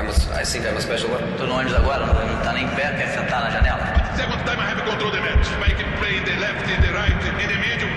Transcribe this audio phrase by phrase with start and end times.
[0.00, 1.20] I'm a, I think I'm a special one.
[1.36, 3.84] Tô no ônibus agora, não, tá nem em pé, quer sentar na janela?
[4.16, 5.46] Second time I have control the match.
[5.60, 7.90] I can play in the left, in the right, in the middle.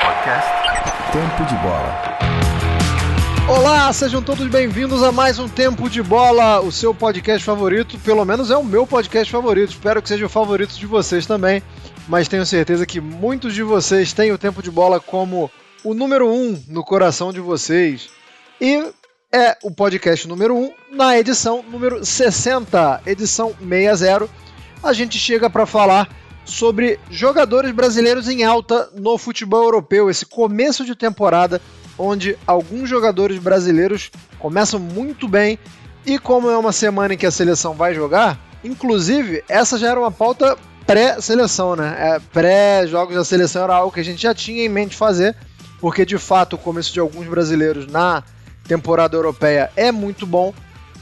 [0.00, 0.48] Podcast
[1.12, 2.29] Tempo de Bola.
[3.50, 8.24] Olá, sejam todos bem-vindos a mais um Tempo de Bola, o seu podcast favorito, pelo
[8.24, 11.60] menos é o meu podcast favorito, espero que seja o favorito de vocês também,
[12.06, 15.50] mas tenho certeza que muitos de vocês têm o Tempo de Bola como
[15.82, 18.08] o número um no coração de vocês.
[18.60, 18.88] E
[19.32, 24.28] é o podcast número um na edição número 60, edição 60.
[24.80, 26.08] A gente chega para falar
[26.44, 31.60] sobre jogadores brasileiros em alta no futebol europeu, esse começo de temporada
[32.00, 35.58] onde alguns jogadores brasileiros começam muito bem
[36.06, 40.00] e como é uma semana em que a seleção vai jogar, inclusive essa já era
[40.00, 41.94] uma pauta pré-seleção, né?
[41.98, 45.36] É, Pré-jogos da seleção era algo que a gente já tinha em mente fazer,
[45.78, 48.24] porque de fato o começo de alguns brasileiros na
[48.66, 50.54] temporada europeia é muito bom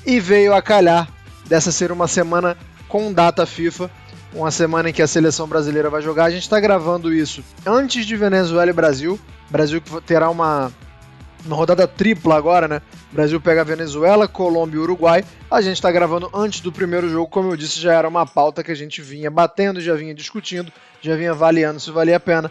[0.05, 1.09] e veio a calhar
[1.47, 2.57] dessa ser uma semana
[2.89, 3.91] com data FIFA,
[4.33, 6.25] uma semana em que a seleção brasileira vai jogar.
[6.25, 9.19] A gente está gravando isso antes de Venezuela e Brasil.
[9.51, 10.73] Brasil que terá uma,
[11.45, 12.83] uma rodada tripla agora, né?
[13.13, 15.25] Brasil pega Venezuela, Colômbia e Uruguai.
[15.51, 18.63] A gente está gravando antes do primeiro jogo, como eu disse, já era uma pauta
[18.63, 22.51] que a gente vinha batendo, já vinha discutindo, já vinha avaliando se valia a pena.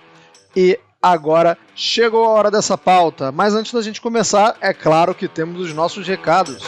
[0.56, 3.32] E agora chegou a hora dessa pauta.
[3.32, 6.64] Mas antes da gente começar, é claro que temos os nossos recados.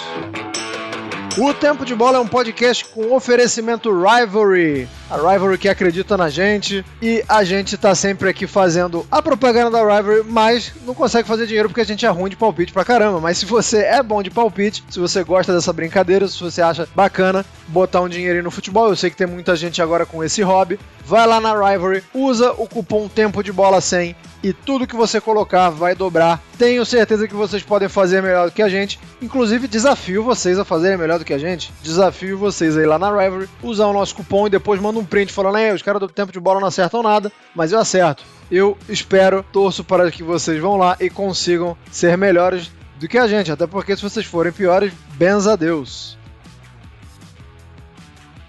[1.41, 4.89] O Tempo de Bola é um podcast com oferecimento Rivalry.
[5.09, 9.71] A Rivalry que acredita na gente e a gente tá sempre aqui fazendo a propaganda
[9.71, 12.83] da Rivalry, mas não consegue fazer dinheiro porque a gente é ruim de palpite pra
[12.83, 13.21] caramba.
[13.21, 16.85] Mas se você é bom de palpite, se você gosta dessa brincadeira, se você acha
[16.93, 20.41] bacana botar um dinheirinho no futebol, eu sei que tem muita gente agora com esse
[20.41, 24.95] hobby, vai lá na Rivalry, usa o cupom Tempo de Bola 100 e tudo que
[24.95, 26.41] você colocar vai dobrar.
[26.57, 28.99] Tenho certeza que vocês podem fazer melhor do que a gente.
[29.21, 31.71] Inclusive, desafio vocês a fazerem melhor do que a gente.
[31.81, 35.31] Desafio vocês aí lá na Rivalry, usar o nosso cupom e depois manda um print
[35.31, 38.23] falando: é, os caras do tempo de bola não acertam nada, mas eu acerto.
[38.51, 43.27] Eu espero, torço para que vocês vão lá e consigam ser melhores do que a
[43.27, 43.51] gente.
[43.51, 46.17] Até porque se vocês forem piores, benza a Deus.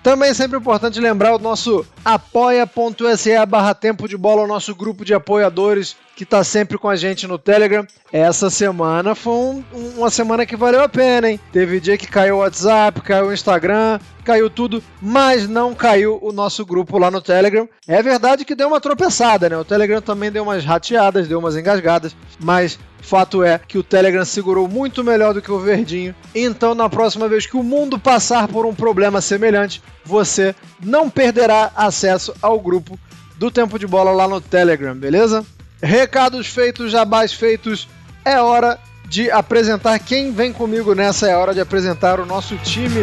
[0.02, 5.04] Também é sempre importante lembrar o nosso apoia.se barra tempo de bola, o nosso grupo
[5.04, 7.86] de apoiadores que está sempre com a gente no Telegram.
[8.12, 9.64] Essa semana foi um,
[9.96, 11.40] uma semana que valeu a pena, hein?
[11.50, 16.30] Teve dia que caiu o WhatsApp, caiu o Instagram, caiu tudo, mas não caiu o
[16.30, 17.66] nosso grupo lá no Telegram.
[17.88, 19.56] É verdade que deu uma tropeçada, né?
[19.56, 24.24] O Telegram também deu umas rateadas, deu umas engasgadas, mas fato é que o Telegram
[24.24, 26.14] segurou muito melhor do que o Verdinho.
[26.34, 31.72] Então, na próxima vez que o mundo passar por um problema semelhante, você não perderá
[31.90, 32.98] acesso ao grupo
[33.36, 35.44] do Tempo de Bola lá no Telegram, beleza?
[35.82, 37.88] Recados feitos, jabás feitos,
[38.24, 43.00] é hora de apresentar quem vem comigo nessa, é hora de apresentar o nosso time.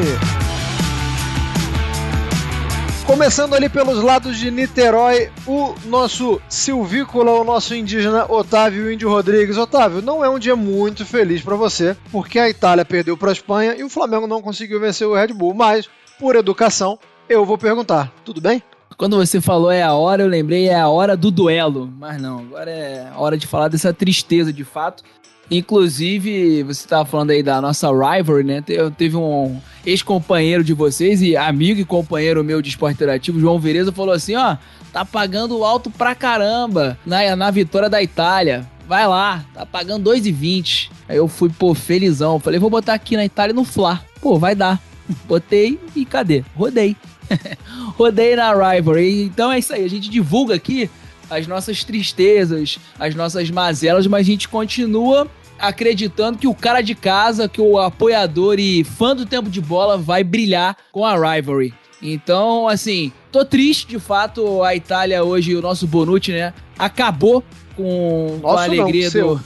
[3.06, 9.58] Começando ali pelos lados de Niterói, o nosso silvícola, o nosso indígena Otávio Índio Rodrigues.
[9.58, 13.34] Otávio, não é um dia muito feliz para você, porque a Itália perdeu para a
[13.34, 17.00] Espanha e o Flamengo não conseguiu vencer o Red Bull, mas por educação,
[17.30, 18.62] eu vou perguntar, tudo bem?
[18.98, 21.94] Quando você falou é a hora, eu lembrei é a hora do duelo.
[22.00, 25.04] Mas não, agora é hora de falar dessa tristeza de fato.
[25.52, 28.64] Inclusive, você estava falando aí da nossa rivalry, né?
[28.98, 33.92] Teve um ex-companheiro de vocês e amigo e companheiro meu de esporte interativo, João Vereza,
[33.92, 34.58] falou assim: ó,
[34.92, 38.68] tá pagando alto pra caramba na, na vitória da Itália.
[38.88, 40.90] Vai lá, tá pagando 2,20.
[41.08, 42.40] Aí eu fui, pô, felizão.
[42.40, 44.04] Falei, vou botar aqui na Itália no Fla.
[44.20, 44.82] Pô, vai dar.
[45.28, 46.44] Botei e cadê?
[46.56, 46.96] Rodei.
[47.98, 49.24] Rodei na Rivalry.
[49.24, 50.90] Então é isso aí, a gente divulga aqui
[51.30, 55.30] as nossas tristezas, as nossas mazelas, mas a gente continua
[55.60, 59.98] acreditando que o cara de casa, que o apoiador e fã do tempo de bola
[59.98, 61.74] vai brilhar com a Rivalry.
[62.02, 67.44] Então, assim, tô triste, de fato, a Itália hoje, o nosso Bonucci, né, acabou
[67.76, 69.44] com, a alegria não, do...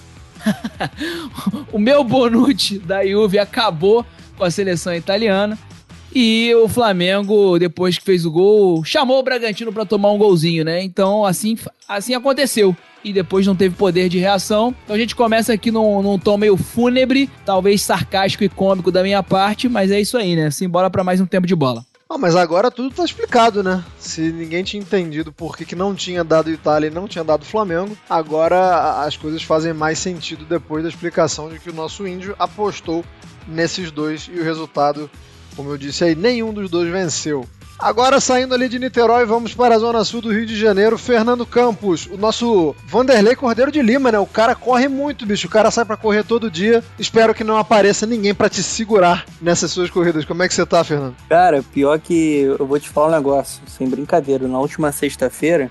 [1.72, 4.06] o meu Bonucci da Juve acabou
[4.38, 5.58] com a seleção italiana.
[6.14, 10.66] E o Flamengo, depois que fez o gol, chamou o Bragantino para tomar um golzinho,
[10.66, 10.84] né?
[10.84, 12.76] Então, assim, assim aconteceu.
[13.04, 14.76] E depois não teve poder de reação.
[14.84, 19.02] Então a gente começa aqui num, num tom meio fúnebre, talvez sarcástico e cômico da
[19.02, 20.52] minha parte, mas é isso aí, né?
[20.52, 21.84] Simbora para mais um tempo de bola.
[22.14, 23.82] Ah, mas agora tudo tá explicado, né?
[23.98, 27.46] Se ninguém tinha entendido por que, que não tinha dado Itália e não tinha dado
[27.46, 32.36] Flamengo, agora as coisas fazem mais sentido depois da explicação de que o nosso índio
[32.38, 33.06] apostou
[33.48, 35.10] nesses dois e o resultado
[35.62, 37.46] Como eu disse aí, nenhum dos dois venceu.
[37.78, 40.98] Agora saindo ali de Niterói, vamos para a zona sul do Rio de Janeiro.
[40.98, 44.18] Fernando Campos, o nosso Vanderlei Cordeiro de Lima, né?
[44.18, 45.46] O cara corre muito, bicho.
[45.46, 46.84] O cara sai para correr todo dia.
[46.98, 50.26] Espero que não apareça ninguém para te segurar nessas suas corridas.
[50.26, 51.16] Como é que você tá, Fernando?
[51.30, 54.48] Cara, pior que eu vou te falar um negócio, sem brincadeira.
[54.48, 55.70] Na última sexta-feira,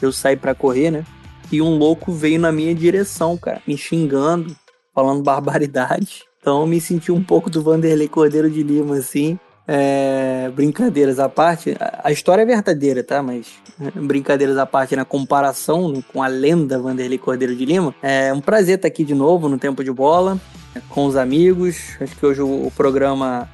[0.00, 1.04] eu saí para correr, né?
[1.52, 4.56] E um louco veio na minha direção, cara, me xingando,
[4.94, 6.24] falando barbaridade.
[6.46, 9.36] Então eu me senti um pouco do Vanderlei Cordeiro de Lima, assim.
[9.66, 13.20] É, brincadeiras à parte, a história é verdadeira, tá?
[13.20, 18.32] Mas né, brincadeiras à parte, na comparação com a lenda Vanderlei Cordeiro de Lima, é
[18.32, 20.40] um prazer estar aqui de novo no Tempo de Bola,
[20.88, 21.96] com os amigos.
[22.00, 23.50] Acho que hoje o, o programa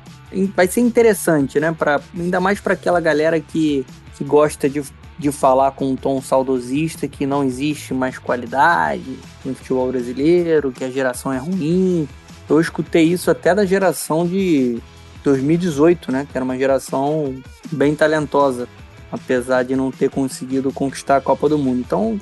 [0.54, 1.72] vai ser interessante, né?
[1.72, 3.86] Pra, ainda mais para aquela galera que,
[4.18, 4.82] que gosta de,
[5.18, 10.84] de falar com um tom saudosista, que não existe mais qualidade no futebol brasileiro, que
[10.84, 12.06] a geração é ruim.
[12.52, 14.78] Eu escutei isso até da geração de
[15.24, 16.26] 2018, né?
[16.30, 17.34] Que era uma geração
[17.70, 18.68] bem talentosa,
[19.10, 21.80] apesar de não ter conseguido conquistar a Copa do Mundo.
[21.80, 22.20] Então,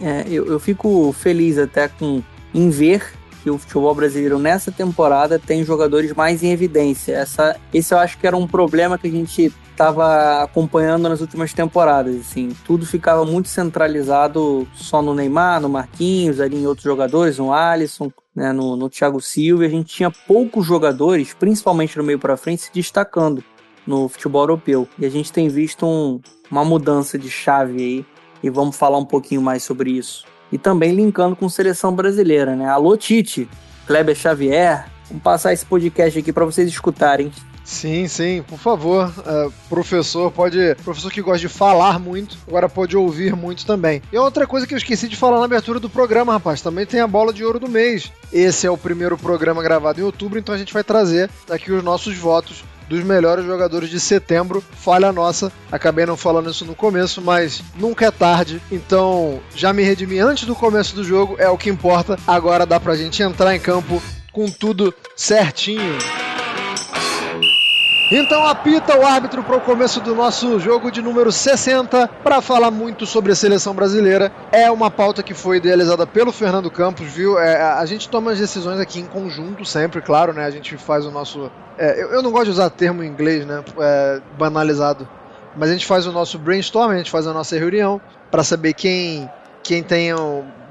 [0.00, 2.22] é, eu, eu fico feliz até com
[2.54, 3.12] em ver
[3.42, 7.12] que o futebol brasileiro nessa temporada tem jogadores mais em evidência.
[7.12, 11.54] Essa, esse eu acho que era um problema que a gente estava acompanhando nas últimas
[11.54, 12.16] temporadas.
[12.16, 17.50] Assim, tudo ficava muito centralizado só no Neymar, no Marquinhos, ali em outros jogadores, no
[17.50, 19.64] Alisson, né, no, no Thiago Silva.
[19.64, 23.42] A gente tinha poucos jogadores, principalmente no meio para frente, se destacando
[23.86, 24.88] no futebol europeu.
[24.98, 28.06] E a gente tem visto um, uma mudança de chave aí.
[28.42, 30.24] E vamos falar um pouquinho mais sobre isso.
[30.50, 32.68] E também linkando com seleção brasileira, né?
[32.68, 33.48] Alô, Tite,
[33.86, 34.86] Kleber Xavier.
[35.08, 37.30] Vamos passar esse podcast aqui para vocês escutarem.
[37.70, 39.12] Sim, sim, por favor.
[39.18, 40.74] Uh, professor pode.
[40.84, 44.02] Professor que gosta de falar muito, agora pode ouvir muito também.
[44.12, 47.00] E outra coisa que eu esqueci de falar na abertura do programa, rapaz, também tem
[47.00, 48.10] a bola de ouro do mês.
[48.32, 51.82] Esse é o primeiro programa gravado em outubro, então a gente vai trazer aqui os
[51.82, 54.62] nossos votos dos melhores jogadores de setembro.
[54.72, 58.60] Falha nossa, acabei não falando isso no começo, mas nunca é tarde.
[58.70, 62.18] Então já me redimi antes do começo do jogo, é o que importa.
[62.26, 64.02] Agora dá pra gente entrar em campo
[64.32, 65.96] com tudo certinho.
[68.10, 72.68] Então apita o árbitro para o começo do nosso jogo de número 60 para falar
[72.68, 74.32] muito sobre a seleção brasileira.
[74.50, 77.38] É uma pauta que foi idealizada pelo Fernando Campos, viu?
[77.38, 80.44] É, a gente toma as decisões aqui em conjunto sempre, claro, né?
[80.44, 81.52] A gente faz o nosso.
[81.78, 83.62] É, eu, eu, não gosto de usar termo em inglês, né?
[83.78, 85.08] É, banalizado.
[85.56, 88.74] Mas a gente faz o nosso brainstorm, a gente faz a nossa reunião para saber
[88.74, 89.30] quem
[89.62, 90.12] quem tem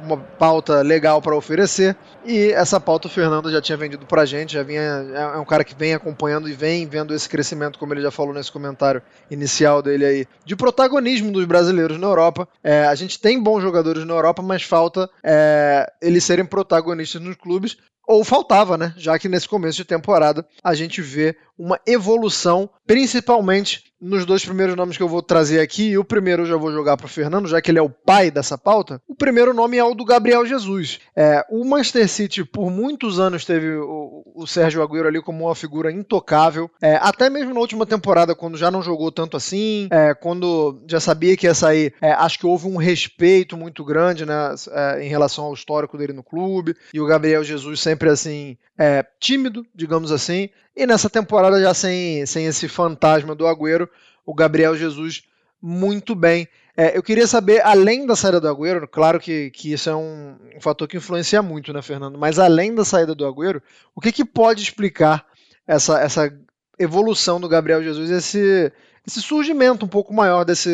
[0.04, 1.96] uma pauta legal para oferecer.
[2.26, 4.82] E essa pauta o Fernando já tinha vendido pra gente, já vinha,
[5.14, 8.12] é, é um cara que vem acompanhando e vem vendo esse crescimento, como ele já
[8.12, 9.02] falou nesse comentário
[9.32, 12.48] inicial dele aí, de protagonismo dos brasileiros na Europa.
[12.64, 17.36] É, a gente tem bons jogadores na Europa, mas falta é, eles serem protagonistas nos
[17.36, 17.78] clubes
[18.10, 18.92] ou faltava, né?
[18.98, 24.78] Já que nesse começo de temporada a gente vê uma evolução, principalmente nos dois primeiros
[24.78, 25.90] nomes que eu vou trazer aqui.
[25.90, 27.90] E o primeiro eu já vou jogar para o Fernando, já que ele é o
[27.90, 29.02] pai dessa pauta.
[29.06, 31.00] O primeiro nome é o do Gabriel Jesus.
[31.14, 35.56] É, o Manchester City, por muitos anos, teve o, o Sérgio Agüero ali como uma
[35.56, 36.72] figura intocável.
[36.82, 41.02] É, até mesmo na última temporada, quando já não jogou tanto assim, é, quando já
[41.02, 45.10] sabia que ia sair, é, acho que houve um respeito muito grande né, é, em
[45.10, 46.74] relação ao histórico dele no clube.
[46.94, 50.50] E o Gabriel Jesus sempre assim, é, tímido, digamos assim.
[50.80, 53.90] E nessa temporada, já sem, sem esse fantasma do Agüero,
[54.26, 55.24] o Gabriel Jesus
[55.62, 56.48] muito bem.
[56.78, 60.38] É, eu queria saber, além da saída do Agüero, claro que, que isso é um,
[60.56, 62.18] um, fator que influencia muito, né, Fernando?
[62.18, 63.62] Mas além da saída do Agüero,
[63.94, 65.26] o que, que pode explicar
[65.68, 66.34] essa, essa
[66.80, 68.72] evolução do Gabriel Jesus, esse,
[69.06, 70.70] esse surgimento um pouco maior desse,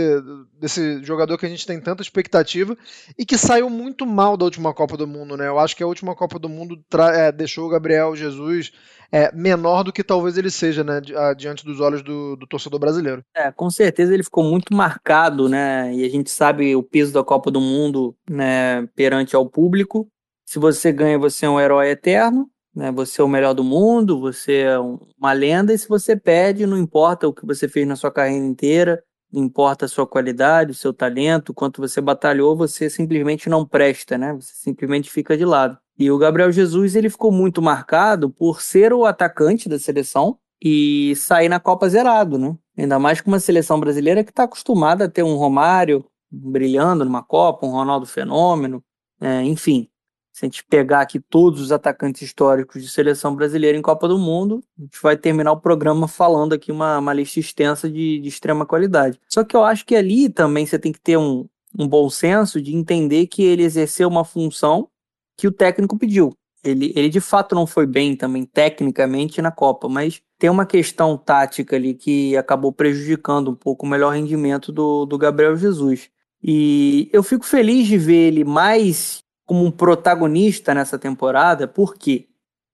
[0.59, 2.77] desse jogador que a gente tem tanta expectativa
[3.17, 5.47] e que saiu muito mal da última Copa do Mundo, né?
[5.47, 6.79] Eu acho que a última Copa do Mundo
[7.13, 8.71] é, deixou o Gabriel Jesus
[9.11, 10.99] é, menor do que talvez ele seja, né?
[11.37, 13.23] Diante dos olhos do, do, torcedor brasileiro.
[13.35, 15.93] É, com certeza ele ficou muito marcado, né?
[15.93, 18.85] E a gente sabe o peso da Copa do Mundo, né?
[18.95, 20.07] Perante ao público.
[20.45, 22.91] Se você ganha, você é um herói eterno né?
[22.91, 26.77] Você é o melhor do mundo, você é uma lenda, e se você perde, não
[26.77, 30.75] importa o que você fez na sua carreira inteira, não importa a sua qualidade, o
[30.75, 34.33] seu talento, quanto você batalhou, você simplesmente não presta, né?
[34.33, 35.77] Você simplesmente fica de lado.
[35.97, 41.15] E o Gabriel Jesus, ele ficou muito marcado por ser o atacante da seleção e
[41.15, 42.55] sair na Copa zerado, né?
[42.77, 47.23] Ainda mais com uma seleção brasileira que está acostumada a ter um Romário brilhando numa
[47.23, 48.83] Copa, um Ronaldo Fenômeno,
[49.21, 49.87] é, enfim.
[50.35, 54.19] Se a gente pegar aqui todos os atacantes históricos de seleção brasileira em Copa do
[54.19, 58.27] Mundo, a gente vai terminar o programa falando aqui uma, uma lista extensa de, de
[58.27, 59.17] extrema qualidade.
[59.29, 61.47] Só que eu acho que ali também você tem que ter um,
[61.79, 64.89] um bom senso de entender que ele exerceu uma função
[65.37, 66.35] que o técnico pediu.
[66.61, 71.17] Ele, ele de fato não foi bem também tecnicamente na Copa, mas tem uma questão
[71.17, 76.09] tática ali que acabou prejudicando um pouco o melhor rendimento do, do Gabriel Jesus.
[76.43, 82.27] E eu fico feliz de ver ele mais como um protagonista nessa temporada, por quê?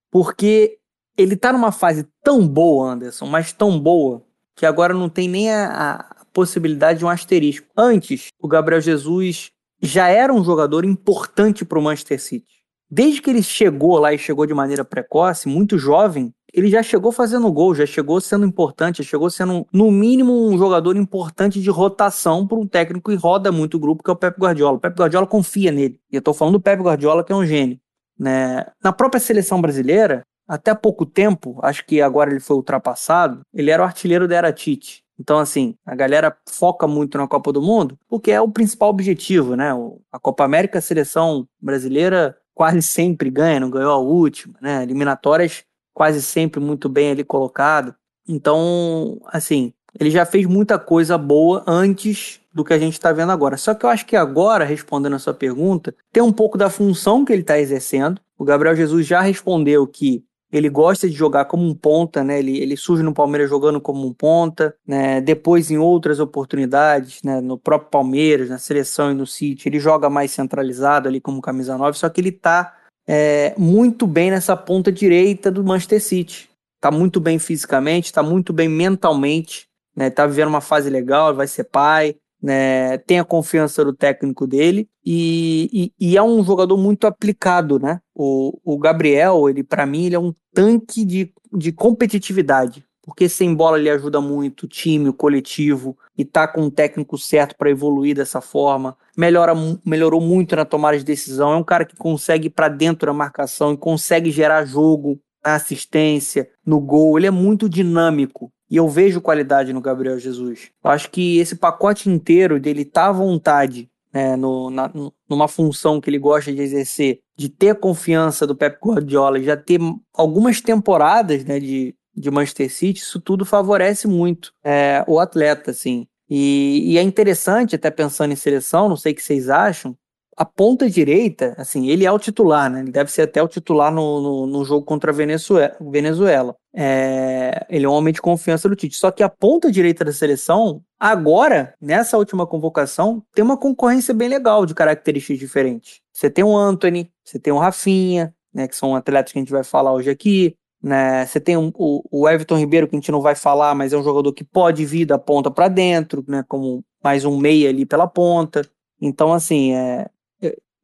[0.09, 0.77] Porque
[1.17, 4.23] ele tá numa fase tão boa, Anderson, mas tão boa,
[4.55, 7.67] que agora não tem nem a, a possibilidade de um asterisco.
[7.75, 9.51] Antes, o Gabriel Jesus
[9.81, 12.61] já era um jogador importante para o Manchester City.
[12.89, 17.11] Desde que ele chegou lá e chegou de maneira precoce, muito jovem, ele já chegou
[17.11, 21.69] fazendo gol, já chegou sendo importante, já chegou sendo, no mínimo, um jogador importante de
[21.69, 24.77] rotação para um técnico que roda muito o grupo, que é o Pep Guardiola.
[24.77, 25.99] O Pep Guardiola confia nele.
[26.11, 27.79] E eu estou falando do Pep Guardiola, que é um gênio.
[28.19, 28.65] Né?
[28.83, 33.81] Na própria seleção brasileira, até pouco tempo, acho que agora ele foi ultrapassado, ele era
[33.81, 35.03] o artilheiro da Era Tite.
[35.17, 39.55] Então, assim, a galera foca muito na Copa do Mundo, porque é o principal objetivo,
[39.55, 39.71] né?
[40.11, 44.83] A Copa América, a seleção brasileira quase sempre ganha, não ganhou a última, né?
[44.83, 47.95] Eliminatórias quase sempre muito bem ali colocado.
[48.27, 53.31] Então, assim, ele já fez muita coisa boa antes do que a gente está vendo
[53.31, 53.57] agora.
[53.57, 57.25] Só que eu acho que agora, respondendo a sua pergunta, tem um pouco da função
[57.25, 58.19] que ele está exercendo.
[58.37, 62.39] O Gabriel Jesus já respondeu que ele gosta de jogar como um ponta, né?
[62.39, 65.21] Ele, ele surge no Palmeiras jogando como um ponta, né?
[65.21, 67.39] Depois em outras oportunidades, né?
[67.39, 71.77] No próprio Palmeiras, na seleção e no City, ele joga mais centralizado ali como camisa
[71.77, 72.75] 9, só que ele tá
[73.07, 76.49] é, muito bem nessa ponta direita do Manchester City.
[76.79, 80.09] Tá muito bem fisicamente, tá muito bem mentalmente, né?
[80.09, 84.89] Tá vivendo uma fase legal, vai ser pai, né, tem a confiança do técnico dele
[85.05, 88.01] e, e, e, é um jogador muito aplicado, né?
[88.15, 93.53] O, o Gabriel, ele para mim, ele é um tanque de, de competitividade, porque sem
[93.53, 97.69] bola ele ajuda muito o time, o coletivo, e tá com o técnico certo para
[97.69, 98.95] evoluir dessa forma.
[99.17, 99.53] Melhora,
[99.85, 103.13] melhorou muito na tomada de decisão, é um cara que consegue ir para dentro da
[103.13, 108.51] marcação e consegue gerar jogo, assistência, no gol, ele é muito dinâmico.
[108.69, 110.69] E eu vejo qualidade no Gabriel Jesus.
[110.83, 114.89] Eu acho que esse pacote inteiro dele tá à vontade, né, no, na,
[115.29, 119.57] numa função que ele gosta de exercer, de ter a confiança do Pep Guardiola, já
[119.57, 119.79] ter
[120.13, 126.07] algumas temporadas né, de, de Manchester City, isso tudo favorece muito é, o atleta, assim.
[126.29, 129.97] E, e, é interessante, até pensando em seleção, não sei o que vocês acham,
[130.37, 132.79] a ponta direita, assim, ele é o titular, né?
[132.79, 135.75] Ele deve ser até o titular no, no, no jogo contra a Venezuela.
[135.79, 136.55] Venezuela.
[136.73, 138.95] É, ele é um homem de confiança do Tite.
[138.95, 144.29] Só que a ponta direita da seleção, agora, nessa última convocação, tem uma concorrência bem
[144.29, 145.99] legal de características diferentes.
[146.13, 148.67] Você tem o Anthony, você tem o Rafinha, né?
[148.67, 150.55] Que são atletas que a gente vai falar hoje aqui.
[150.81, 151.25] Né?
[151.25, 153.97] Você tem um, o, o Everton Ribeiro, que a gente não vai falar, mas é
[153.97, 156.43] um jogador que pode vir da ponta para dentro, né?
[156.47, 158.67] Como mais um meia ali pela ponta.
[158.99, 160.09] Então, assim, é,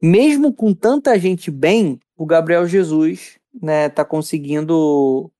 [0.02, 5.32] mesmo com tanta gente bem, o Gabriel Jesus né, tá conseguindo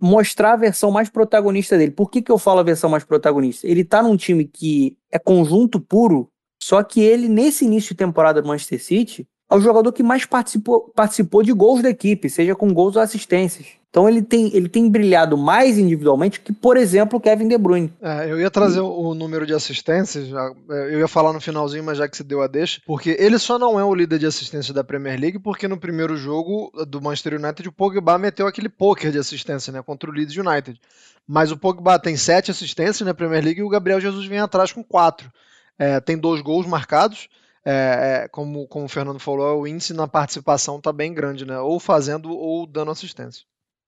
[0.00, 1.90] mostrar a versão mais protagonista dele.
[1.90, 3.66] Por que, que eu falo a versão mais protagonista?
[3.66, 6.30] Ele tá num time que é conjunto puro,
[6.62, 10.24] só que ele, nesse início de temporada do Manchester City, é o jogador que mais
[10.26, 13.66] participou, participou de gols da equipe, seja com gols ou assistências.
[13.90, 17.90] Então ele tem, ele tem brilhado mais individualmente que, por exemplo, o Kevin De Bruyne.
[18.02, 18.82] É, eu ia trazer e...
[18.82, 20.28] o número de assistências,
[20.70, 23.38] é, eu ia falar no finalzinho, mas já que você deu a deixa, porque ele
[23.38, 27.00] só não é o líder de assistência da Premier League, porque no primeiro jogo do
[27.00, 30.78] Manchester United o Pogba meteu aquele poker de assistência, né, contra o Leeds United.
[31.26, 34.70] Mas o Pogba tem sete assistências na Premier League e o Gabriel Jesus vem atrás
[34.70, 35.32] com quatro.
[35.78, 37.28] É, tem dois gols marcados.
[37.64, 41.58] É, é, como, como o Fernando falou, o índice na participação está bem grande, né?
[41.58, 43.44] Ou fazendo ou dando assistência.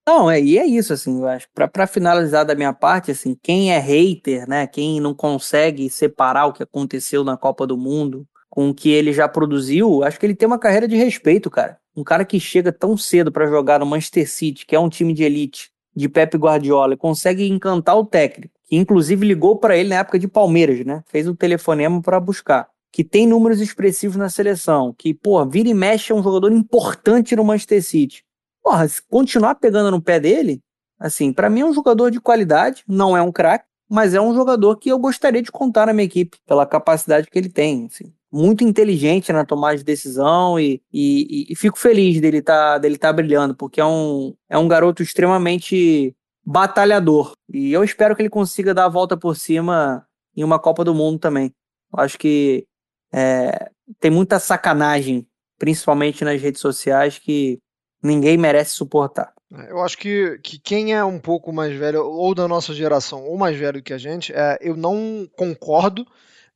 [0.07, 1.47] Não, é, e é isso, assim, eu acho.
[1.55, 4.67] Pra finalizar da minha parte, assim, quem é hater, né?
[4.67, 9.13] Quem não consegue separar o que aconteceu na Copa do Mundo com o que ele
[9.13, 11.79] já produziu, acho que ele tem uma carreira de respeito, cara.
[11.97, 15.15] Um cara que chega tão cedo para jogar no Manchester City, que é um time
[15.15, 19.97] de elite, de Pep Guardiola, consegue encantar o técnico, que inclusive ligou para ele na
[19.97, 21.05] época de Palmeiras, né?
[21.07, 22.69] Fez um telefonema para buscar.
[22.93, 27.37] Que tem números expressivos na seleção, que, pô, vira e mexe é um jogador importante
[27.37, 28.25] no Manchester City
[28.63, 30.63] porra, se continuar pegando no pé dele,
[30.99, 34.35] assim, para mim é um jogador de qualidade, não é um craque, mas é um
[34.35, 38.13] jogador que eu gostaria de contar na minha equipe, pela capacidade que ele tem, assim.
[38.33, 43.13] Muito inteligente na tomada de decisão e, e, e fico feliz dele tá, dele tá
[43.13, 46.15] brilhando, porque é um, é um garoto extremamente
[46.47, 47.33] batalhador.
[47.53, 50.07] E eu espero que ele consiga dar a volta por cima
[50.37, 51.53] em uma Copa do Mundo também.
[51.93, 52.69] Acho que
[53.13, 55.27] é, tem muita sacanagem,
[55.59, 57.59] principalmente nas redes sociais, que
[58.03, 59.33] ninguém merece suportar.
[59.53, 63.25] É, eu acho que, que quem é um pouco mais velho, ou da nossa geração,
[63.25, 66.07] ou mais velho que a gente, é, eu não concordo,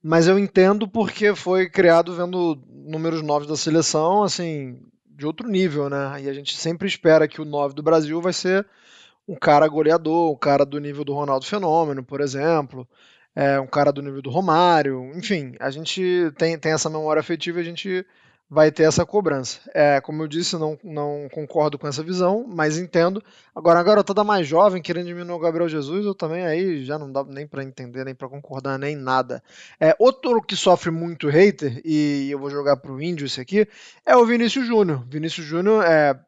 [0.02, 5.88] mas eu entendo porque foi criado vendo números novos da seleção, assim, de outro nível,
[5.88, 6.22] né?
[6.22, 8.66] E a gente sempre espera que o 9 do Brasil vai ser
[9.26, 12.86] um cara goleador, um cara do nível do Ronaldo Fenômeno, por exemplo,
[13.34, 17.58] é, um cara do nível do Romário, enfim, a gente tem, tem essa memória afetiva
[17.58, 18.06] e a gente
[18.48, 19.58] vai ter essa cobrança.
[19.74, 23.22] É, como eu disse, não, não concordo com essa visão, mas entendo.
[23.54, 27.10] Agora, a garotada mais jovem querendo diminuir o Gabriel Jesus, eu também aí já não
[27.10, 29.42] dá nem para entender, nem para concordar, nem nada.
[29.80, 33.66] É, outro que sofre muito hater, e eu vou jogar pro Índio esse aqui,
[34.06, 35.04] é o Vinícius Júnior.
[35.08, 36.18] Vinícius Júnior é,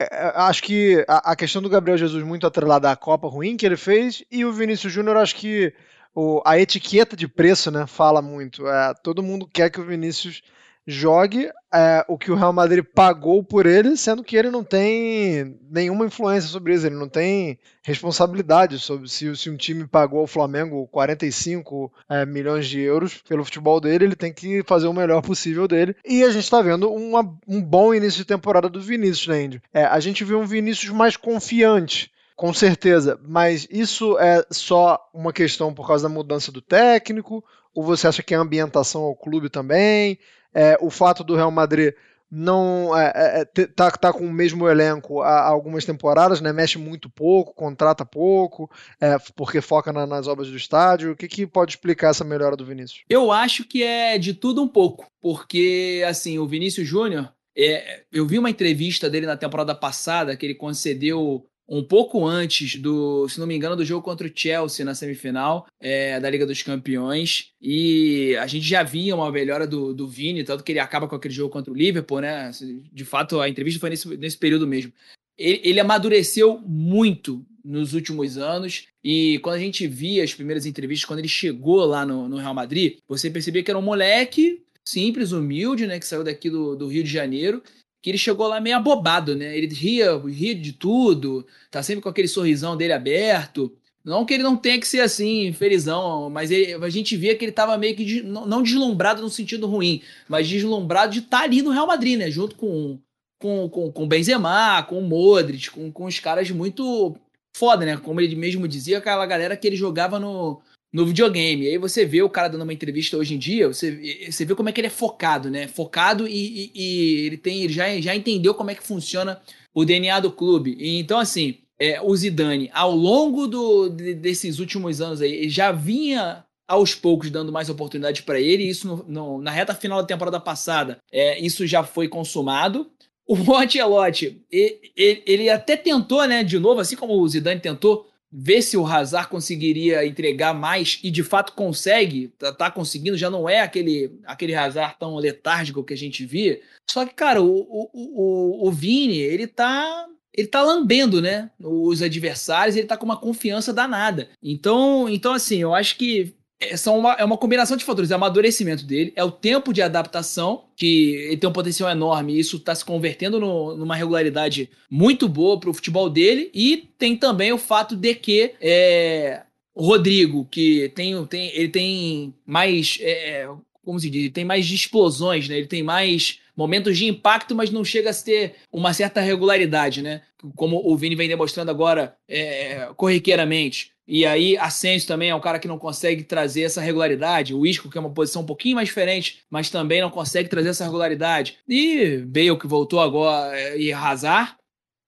[0.00, 3.76] é acho que a, questão do Gabriel Jesus muito atrelada à Copa ruim que ele
[3.76, 5.74] fez, e o Vinícius Júnior acho que
[6.14, 8.66] o, a etiqueta de preço né, fala muito.
[8.66, 10.42] É, todo mundo quer que o Vinícius
[10.86, 15.56] jogue é, o que o Real Madrid pagou por ele, sendo que ele não tem
[15.70, 20.26] nenhuma influência sobre isso, ele não tem responsabilidade sobre se, se um time pagou ao
[20.26, 25.22] Flamengo 45 é, milhões de euros pelo futebol dele, ele tem que fazer o melhor
[25.22, 25.94] possível dele.
[26.04, 29.62] E a gente está vendo uma, um bom início de temporada do Vinícius, né, Indy?
[29.72, 32.10] É, a gente viu um Vinícius mais confiante.
[32.40, 37.44] Com certeza, mas isso é só uma questão por causa da mudança do técnico?
[37.74, 40.18] Ou você acha que é a ambientação ao clube também?
[40.54, 41.94] é, o fato do Real Madrid
[42.30, 46.52] não é, é, é tá, tá com o mesmo elenco há, algumas temporadas, né?
[46.52, 48.70] Mexe muito pouco, contrata pouco,
[49.00, 51.12] é, porque foca na, nas obras do estádio.
[51.12, 53.02] O que, que pode explicar essa melhora do Vinícius?
[53.08, 58.24] Eu acho que é de tudo um pouco, porque assim o Vinícius Júnior, é, eu
[58.24, 63.38] vi uma entrevista dele na temporada passada que ele concedeu um pouco antes do, se
[63.38, 67.52] não me engano, do jogo contra o Chelsea na semifinal é, da Liga dos Campeões.
[67.62, 71.14] E a gente já via uma melhora do, do Vini, tanto que ele acaba com
[71.14, 72.50] aquele jogo contra o Liverpool, né?
[72.92, 74.92] De fato, a entrevista foi nesse, nesse período mesmo.
[75.38, 78.86] Ele, ele amadureceu muito nos últimos anos.
[79.04, 82.52] E quando a gente via as primeiras entrevistas, quando ele chegou lá no, no Real
[82.52, 86.00] Madrid, você percebia que era um moleque simples, humilde, né?
[86.00, 87.62] Que saiu daqui do, do Rio de Janeiro
[88.02, 89.56] que ele chegou lá meio abobado, né?
[89.56, 93.72] Ele ria, ria de tudo, tá sempre com aquele sorrisão dele aberto.
[94.04, 97.44] Não que ele não tenha que ser assim, felizão, mas ele, a gente via que
[97.44, 101.44] ele tava meio que de, não, deslumbrado no sentido ruim, mas deslumbrado de estar tá
[101.44, 102.30] ali no Real Madrid, né?
[102.30, 102.98] Junto com
[103.40, 107.16] com, com, com Benzema, com Modric, com, com os caras muito
[107.56, 107.96] foda, né?
[107.96, 110.60] Como ele mesmo dizia, aquela galera que ele jogava no,
[110.92, 111.64] no videogame.
[111.64, 114.54] E aí você vê o cara dando uma entrevista hoje em dia, você, você vê
[114.54, 115.68] como é que ele é focado, né?
[115.68, 119.40] Focado e, e, e ele tem, ele já, já entendeu como é que funciona
[119.72, 120.76] o DNA do clube.
[120.78, 125.72] E, então, assim, é, o Zidane, ao longo do, de, desses últimos anos aí, já
[125.72, 128.64] vinha aos poucos dando mais oportunidades para ele.
[128.64, 132.90] Isso no, no, na reta final da temporada passada, é, isso já foi consumado.
[133.26, 138.62] O Ancelotti, ele, ele até tentou, né, de novo, assim como o Zidane tentou, ver
[138.62, 143.48] se o Hazard conseguiria entregar mais e de fato consegue, tá, tá, conseguindo, já não
[143.48, 146.60] é aquele, aquele Hazard tão letárgico que a gente via.
[146.88, 152.00] Só que, cara, o, o, o, o Vini, ele tá ele tá lambendo, né, os
[152.02, 154.28] adversários, ele tá com uma confiança danada.
[154.40, 158.10] Então, então assim, eu acho que é, são uma, é uma combinação de fatores.
[158.10, 162.34] É o amadurecimento dele, é o tempo de adaptação, que ele tem um potencial enorme
[162.34, 166.50] e isso está se convertendo no, numa regularidade muito boa para o futebol dele.
[166.54, 169.42] E tem também o fato de que é,
[169.74, 172.98] o Rodrigo, que tem, tem, ele tem mais.
[173.00, 173.48] É,
[173.82, 174.24] como se diz?
[174.24, 175.56] Ele tem mais explosões, né?
[175.56, 180.20] Ele tem mais momentos de impacto, mas não chega a ter uma certa regularidade, né?
[180.54, 183.92] Como o Vini vem demonstrando agora é, corriqueiramente.
[184.12, 187.54] E aí, Ascenso também é um cara que não consegue trazer essa regularidade.
[187.54, 190.70] O Isco, que é uma posição um pouquinho mais diferente, mas também não consegue trazer
[190.70, 191.58] essa regularidade.
[191.68, 194.56] E Bale, que voltou agora, é, e Hazard,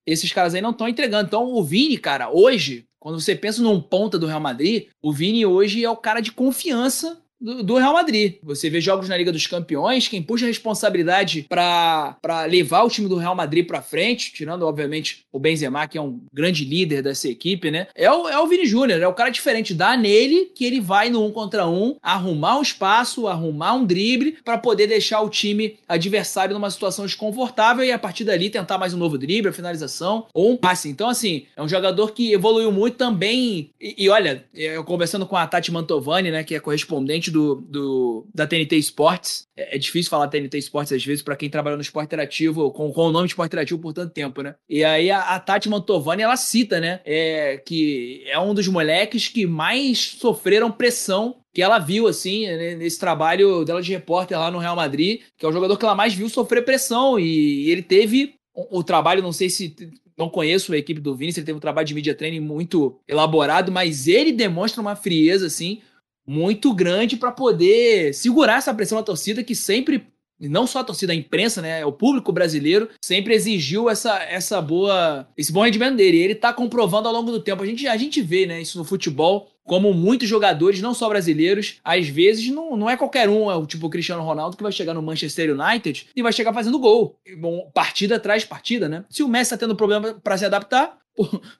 [0.06, 1.26] esses caras aí não estão entregando.
[1.26, 5.44] Então, o Vini, cara, hoje, quando você pensa num ponta do Real Madrid, o Vini
[5.44, 8.36] hoje é o cara de confiança do, Real Madrid.
[8.42, 13.08] Você vê jogos na Liga dos Campeões, quem puxa a responsabilidade para levar o time
[13.08, 17.28] do Real Madrid para frente, tirando, obviamente, o Benzema, que é um grande líder dessa
[17.28, 17.88] equipe, né?
[17.94, 19.74] É o, é o Vini Júnior, é o cara diferente.
[19.74, 24.38] Dá nele que ele vai no um contra um, arrumar um espaço, arrumar um drible
[24.44, 28.94] para poder deixar o time adversário numa situação desconfortável e a partir dali tentar mais
[28.94, 30.88] um novo drible, a finalização ou um passe.
[30.88, 33.70] Então, assim, é um jogador que evoluiu muito também.
[33.80, 38.26] E, e olha, eu conversando com a Tati Mantovani, né, que é correspondente do, do
[38.34, 39.46] da TNT Sports.
[39.56, 42.92] É, é difícil falar TNT Sports às vezes para quem trabalha no esporte interativo, com,
[42.92, 44.54] com o nome de esporte interativo por tanto tempo, né?
[44.68, 49.28] E aí a, a Tati Mantovani, ela cita, né, é, que é um dos moleques
[49.28, 54.50] que mais sofreram pressão que ela viu, assim, né, nesse trabalho dela de repórter lá
[54.50, 57.18] no Real Madrid, que é o jogador que ela mais viu sofrer pressão.
[57.18, 59.74] E, e ele teve o, o, trabalho, não sei se.
[60.16, 63.72] Não conheço a equipe do Vini, ele teve um trabalho de media training muito elaborado,
[63.72, 65.80] mas ele demonstra uma frieza, assim,
[66.26, 70.06] muito grande para poder segurar essa pressão da torcida que sempre
[70.48, 75.28] não só a torcida, a imprensa, né, o público brasileiro sempre exigiu essa, essa boa,
[75.36, 76.16] esse bom rendimento dele.
[76.16, 77.62] E ele tá comprovando ao longo do tempo.
[77.62, 81.76] A gente, a gente vê, né, isso no futebol como muitos jogadores, não só brasileiros,
[81.84, 84.72] às vezes não, não é qualquer um, é o tipo o Cristiano Ronaldo que vai
[84.72, 87.16] chegar no Manchester United e vai chegar fazendo gol.
[87.38, 89.04] Bom, partida atrás partida, né?
[89.08, 90.98] Se o Messi tá tendo problema para se adaptar,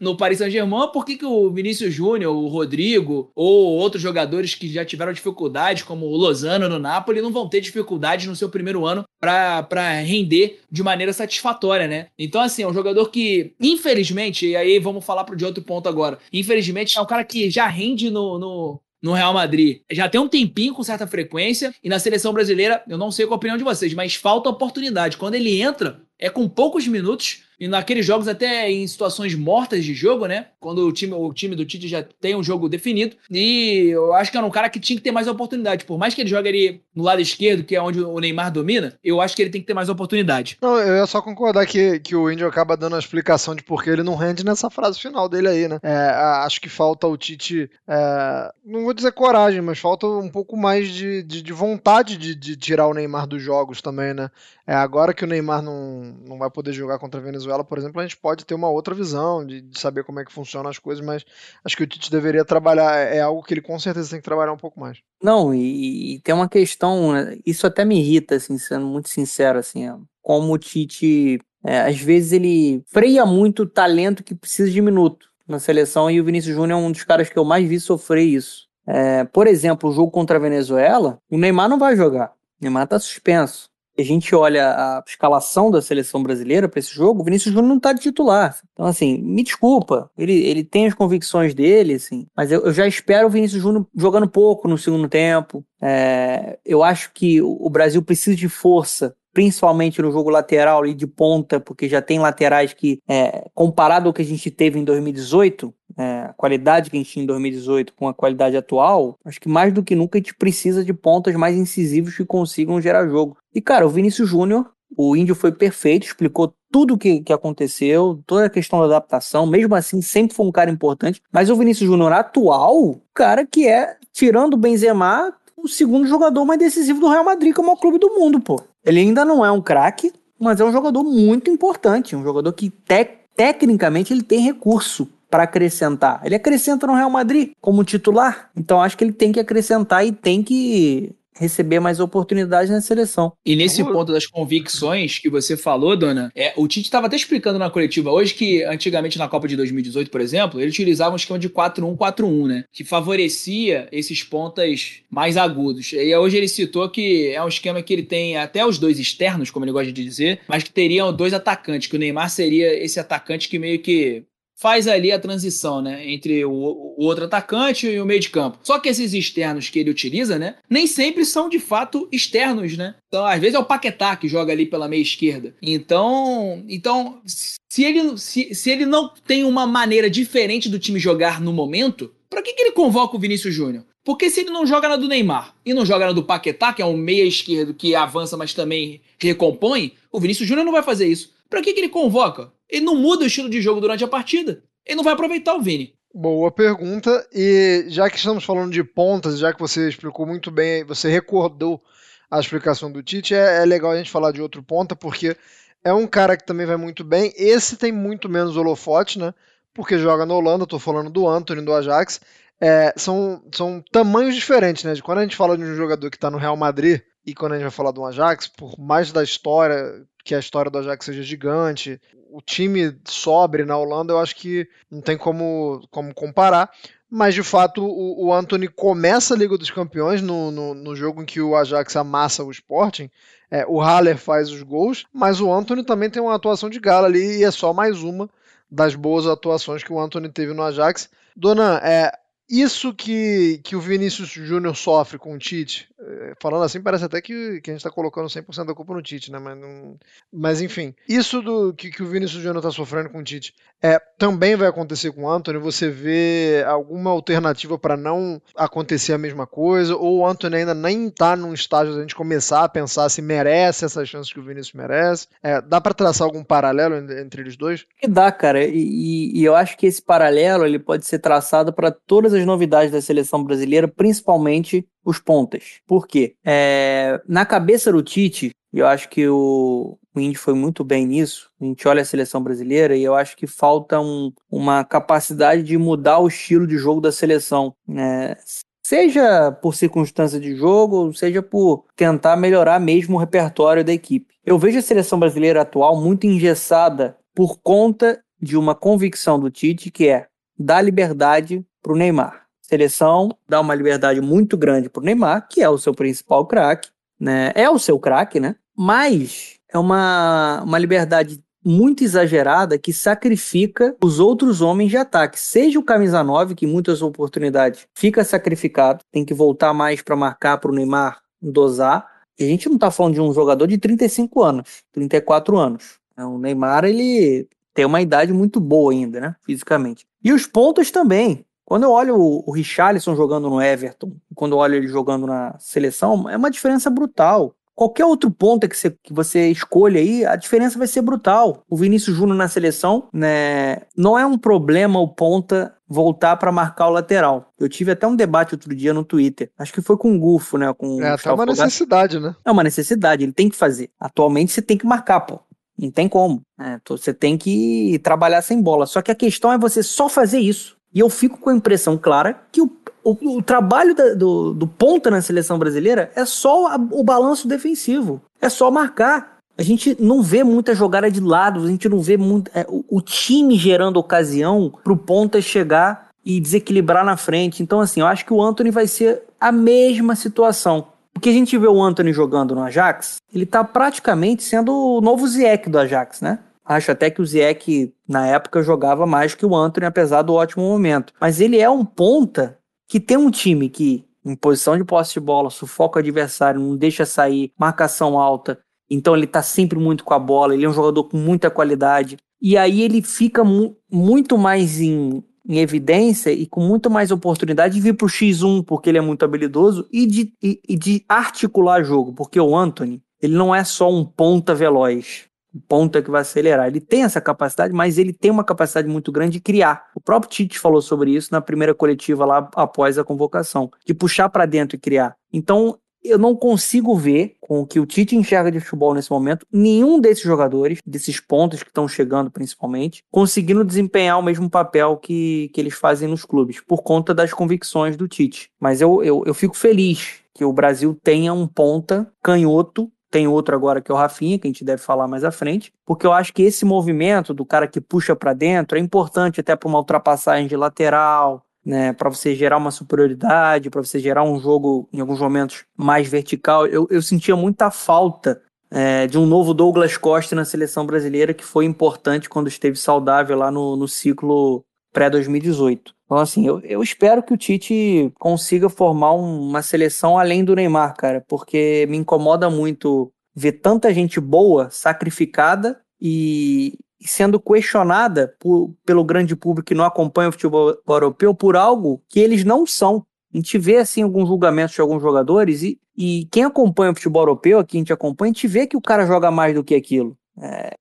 [0.01, 4.69] no Paris Saint-Germain, por que, que o Vinícius Júnior, o Rodrigo ou outros jogadores que
[4.69, 8.87] já tiveram dificuldades, como o Lozano no Napoli, não vão ter dificuldades no seu primeiro
[8.87, 12.09] ano para render de maneira satisfatória, né?
[12.19, 16.19] Então, assim, é um jogador que, infelizmente, e aí vamos falar de outro ponto agora,
[16.33, 20.29] infelizmente é um cara que já rende no, no no Real Madrid já tem um
[20.29, 23.65] tempinho com certa frequência e na seleção brasileira, eu não sei qual a opinião de
[23.65, 25.17] vocês, mas falta oportunidade.
[25.17, 29.95] Quando ele entra, é com poucos minutos e naqueles jogos até em situações mortas de
[29.95, 30.47] jogo, né?
[30.59, 33.17] Quando o time, o time do Tite já tem um jogo definido.
[33.31, 35.85] E eu acho que era um cara que tinha que ter mais oportunidade.
[35.85, 38.99] Por mais que ele jogue ali no lado esquerdo, que é onde o Neymar domina,
[39.03, 40.59] eu acho que ele tem que ter mais oportunidade.
[40.61, 43.85] Não, eu ia só concordar que, que o Índio acaba dando a explicação de por
[43.85, 45.79] que ele não rende nessa frase final dele aí, né?
[45.85, 46.09] É,
[46.45, 50.89] acho que falta o Tite, é, não vou dizer coragem, mas falta um pouco mais
[50.89, 54.31] de, de, de vontade de, de, tirar o Neymar dos jogos também, né?
[54.67, 58.01] É, agora que o Neymar não, não vai poder jogar contra a Venezuela por exemplo,
[58.01, 60.79] a gente pode ter uma outra visão de, de, saber como é que funcionam as
[60.79, 61.25] coisas, mas
[61.65, 64.25] acho que o Tite deveria trabalhar, é, é algo que ele com certeza tem que
[64.25, 64.99] trabalhar um pouco mais.
[65.23, 69.59] Não, e, e tem uma questão, né, isso até me irrita, assim, sendo muito sincero,
[69.59, 69.89] assim,
[70.21, 75.27] como o Tite, é, às vezes ele freia muito o talento que precisa de minuto
[75.49, 78.25] na seleção, e o Vinícius Júnior é um dos caras que eu mais vi sofrer
[78.25, 78.69] isso.
[78.87, 82.33] É, por exemplo, o jogo contra a Venezuela, o Neymar não vai jogar.
[82.61, 87.21] O Neymar tá suspenso a gente olha a escalação da seleção brasileira para esse jogo,
[87.21, 88.59] o Vinícius Júnior não está de titular.
[88.73, 92.87] Então, assim, me desculpa, ele, ele tem as convicções dele, assim, mas eu, eu já
[92.87, 95.65] espero o Vinícius Júnior jogando pouco no segundo tempo.
[95.81, 101.07] É, eu acho que o Brasil precisa de força principalmente no jogo lateral e de
[101.07, 105.75] ponta, porque já tem laterais que, é, comparado ao que a gente teve em 2018,
[105.97, 109.49] é, a qualidade que a gente tinha em 2018 com a qualidade atual, acho que
[109.49, 113.37] mais do que nunca a gente precisa de pontas mais incisivos que consigam gerar jogo.
[113.55, 118.23] E, cara, o Vinícius Júnior, o Índio foi perfeito, explicou tudo o que, que aconteceu,
[118.27, 121.21] toda a questão da adaptação, mesmo assim, sempre foi um cara importante.
[121.31, 126.59] Mas o Vinícius Júnior atual, cara que é, tirando o Benzema, o segundo jogador mais
[126.59, 128.61] decisivo do Real Madrid, como é o clube do mundo, pô.
[128.85, 132.71] Ele ainda não é um craque, mas é um jogador muito importante, um jogador que
[132.71, 136.21] te tecnicamente ele tem recurso para acrescentar.
[136.23, 140.13] Ele acrescenta no Real Madrid como titular, então acho que ele tem que acrescentar e
[140.13, 143.33] tem que receber mais oportunidades na seleção.
[143.45, 147.59] E nesse ponto das convicções que você falou, dona, é, o Tite estava até explicando
[147.59, 151.39] na coletiva hoje que antigamente na Copa de 2018, por exemplo, ele utilizava um esquema
[151.39, 152.65] de 4-1-4-1, né?
[152.71, 155.95] Que favorecia esses pontas mais agudos.
[155.95, 159.51] E hoje ele citou que é um esquema que ele tem até os dois externos,
[159.51, 163.01] como ele gosta de dizer, mas que teriam dois atacantes, que o Neymar seria esse
[163.01, 164.25] atacante que meio que
[164.63, 168.61] faz ali a transição, né, entre o, o, outro atacante e o meio de campo.
[168.63, 172.95] Só que esses externos que ele utiliza, né, nem sempre são de fato externos, né?
[173.09, 175.53] Então, às vezes é o Paquetá que joga ali pela meia esquerda.
[175.61, 181.41] Então, então se ele se, se ele não tem uma maneira diferente do time jogar
[181.41, 183.85] no momento, para que, que ele convoca o Vinícius Júnior?
[184.05, 186.83] Porque se ele não joga na do Neymar e não joga na do Paquetá, que
[186.83, 191.09] é um meia esquerdo que avança, mas também recompõe, o Vinícius Júnior não vai fazer
[191.09, 191.33] isso.
[191.51, 192.53] Para que, que ele convoca?
[192.73, 194.65] Ele não muda o estilo de jogo durante a partida.
[194.87, 195.95] Ele não vai aproveitar o Vini.
[196.15, 197.27] Boa pergunta.
[197.31, 201.83] E já que estamos falando de pontas, já que você explicou muito bem, você recordou
[202.31, 205.37] a explicação do Tite, é, é legal a gente falar de outro ponta, porque
[205.85, 207.31] é um cara que também vai muito bem.
[207.37, 209.35] Esse tem muito menos holofote, né?
[209.75, 212.21] Porque joga na Holanda, estou falando do Anthony, do Ajax.
[212.59, 214.95] É, são, são tamanhos diferentes, né?
[214.95, 217.53] De quando a gente fala de um jogador que está no Real Madrid e quando
[217.53, 221.05] a gente vai falar do Ajax, por mais da história, que a história do Ajax
[221.05, 222.01] seja gigante,
[222.33, 226.71] o time sobre na Holanda, eu acho que não tem como, como comparar.
[227.11, 231.23] Mas de fato, o, o Anthony começa a Liga dos Campeões no, no, no jogo
[231.23, 233.11] em que o Ajax amassa o Sporting.
[233.51, 237.07] É, o Haller faz os gols, mas o Anthony também tem uma atuação de gala
[237.07, 238.31] ali e é só mais uma
[238.71, 241.11] das boas atuações que o Anthony teve no Ajax.
[241.37, 242.11] Dona, é,
[242.49, 247.21] isso que, que o Vinícius Júnior sofre com o Tite, eh, falando assim, parece até
[247.21, 249.39] que, que a gente está colocando 100% da culpa no Tite, né?
[249.39, 249.99] Mas, não...
[250.33, 254.01] Mas enfim, isso do que, que o Vinícius Júnior está sofrendo com o Tite é,
[254.17, 255.59] também vai acontecer com o Anthony.
[255.59, 259.97] Você vê alguma alternativa para não acontecer a mesma coisa?
[259.97, 263.21] Ou o Anthony ainda nem está num estágio de a gente começar a pensar se
[263.21, 265.27] merece essas chances que o Vinícius merece?
[265.43, 267.85] É, dá para traçar algum paralelo entre eles dois?
[268.01, 268.65] E dá, cara.
[268.65, 272.93] E, e eu acho que esse paralelo ele pode ser traçado para todas as novidades
[272.93, 275.81] da seleção brasileira, principalmente os pontas.
[275.87, 276.35] Por quê?
[276.45, 281.51] É, na cabeça do Tite, eu acho que o, o Indy foi muito bem nisso.
[281.61, 285.77] A gente olha a seleção brasileira e eu acho que falta um, uma capacidade de
[285.77, 287.75] mudar o estilo de jogo da seleção.
[287.87, 288.37] Né?
[288.85, 294.35] Seja por circunstância de jogo, seja por tentar melhorar mesmo o repertório da equipe.
[294.45, 299.91] Eu vejo a seleção brasileira atual muito engessada por conta de uma convicção do Tite
[299.91, 300.27] que é
[300.59, 302.47] dar liberdade para o Neymar.
[302.61, 306.89] Seleção dá uma liberdade muito grande para o Neymar, que é o seu principal craque,
[307.19, 307.53] né?
[307.55, 308.57] É o seu craque, né?
[308.75, 315.39] Mas é uma, uma liberdade muito exagerada que sacrifica os outros homens de ataque.
[315.39, 320.17] Seja o camisa 9, que em muitas oportunidades fica sacrificado, tem que voltar mais para
[320.17, 322.07] marcar para o Neymar dosar.
[322.39, 325.99] E a gente não está falando de um jogador de 35 anos, 34 anos.
[326.17, 329.37] É, o Neymar, ele tem uma idade muito boa ainda, né?
[329.43, 330.07] Fisicamente.
[330.23, 331.45] E os pontos também.
[331.65, 335.57] Quando eu olho o, o Richarlison jogando no Everton, quando eu olho ele jogando na
[335.59, 337.55] seleção, é uma diferença brutal.
[337.75, 341.63] Qualquer outro ponta que você, que você escolha aí, a diferença vai ser brutal.
[341.69, 346.89] O Vinícius Júnior na seleção, né, não é um problema o ponta voltar para marcar
[346.89, 347.51] o lateral.
[347.59, 349.51] Eu tive até um debate outro dia no Twitter.
[349.59, 350.73] Acho que foi com o Gufo, né?
[350.75, 352.37] Com é até uma necessidade, né?
[352.45, 353.91] É uma necessidade, ele tem que fazer.
[353.99, 355.41] Atualmente você tem que marcar, pô.
[355.79, 356.43] Não tem como.
[356.61, 358.87] É, você tem que trabalhar sem bola.
[358.87, 360.77] Só que a questão é você só fazer isso.
[360.95, 362.71] E eu fico com a impressão clara que o,
[363.03, 367.49] o, o trabalho da, do, do ponta na seleção brasileira é só a, o balanço
[367.49, 368.21] defensivo.
[368.41, 369.39] É só marcar.
[369.57, 372.85] A gente não vê muita jogada de lado, a gente não vê muito, é, o,
[372.89, 377.63] o, time gerando ocasião para o ponta chegar e desequilibrar na frente.
[377.63, 380.89] Então, assim, eu acho que o Anthony vai ser a mesma situação.
[381.15, 385.01] O que a gente vê o Anthony jogando no Ajax, ele tá praticamente sendo o
[385.01, 386.39] novo Ziyech do Ajax, né?
[386.65, 390.65] Acho até que o Ziyech, na época, jogava mais que o Anthony, apesar do ótimo
[390.65, 391.13] momento.
[391.21, 395.21] Mas ele é um ponta que tem um time que, em posição de posse de
[395.21, 398.59] bola, sufoca o adversário, não deixa sair, marcação alta.
[398.89, 402.17] Então ele tá sempre muito com a bola, ele é um jogador com muita qualidade.
[402.41, 407.75] E aí ele fica mu muito mais em, em evidência e com muito mais oportunidade
[407.75, 411.05] de vir para o X1, porque ele é muito habilidoso, e de, e, e de
[411.09, 415.32] articular jogo, porque o Anthony, ele não é só um ponta veloz,
[415.69, 416.67] ponta que vai acelerar.
[416.67, 419.87] Ele tem essa capacidade, mas ele tem uma capacidade muito grande de criar.
[419.95, 424.29] O próprio Tite falou sobre isso na primeira coletiva lá após a convocação, de puxar
[424.29, 425.17] para dentro e criar.
[425.33, 429.47] Então, eu não consigo ver, com o que o Tite enxerga de futebol nesse momento,
[429.53, 435.51] nenhum desses jogadores, desses pontos que estão chegando principalmente, conseguindo desempenhar o mesmo papel que,
[435.55, 438.51] que eles fazem nos clubes, por conta das convicções do Tite.
[438.61, 443.55] Mas eu, eu, eu fico feliz que o Brasil tenha um ponta canhoto tem outro
[443.55, 446.13] agora que é o Rafinha, que a gente deve falar mais à frente, porque eu
[446.13, 449.79] acho que esse movimento do cara que puxa para dentro é importante até para uma
[449.79, 455.01] ultrapassagem de lateral, né, para você gerar uma superioridade, para você gerar um jogo em
[455.01, 456.67] alguns momentos mais vertical.
[456.67, 461.45] Eu, eu sentia muita falta é, de um novo Douglas Costa na seleção brasileira, que
[461.45, 465.93] foi importante quando esteve saudável lá no, no ciclo pré-2018.
[466.13, 470.55] Então, assim, eu, eu espero que o Tite consiga formar um, uma seleção além do
[470.55, 478.37] Neymar, cara, porque me incomoda muito ver tanta gente boa sacrificada e, e sendo questionada
[478.39, 482.67] por, pelo grande público que não acompanha o futebol europeu por algo que eles não
[482.67, 483.07] são.
[483.33, 487.23] A gente vê assim alguns julgamentos de alguns jogadores e, e quem acompanha o futebol
[487.23, 489.75] europeu, aqui a gente acompanha, a gente vê que o cara joga mais do que
[489.75, 490.15] aquilo.
[490.39, 490.75] É,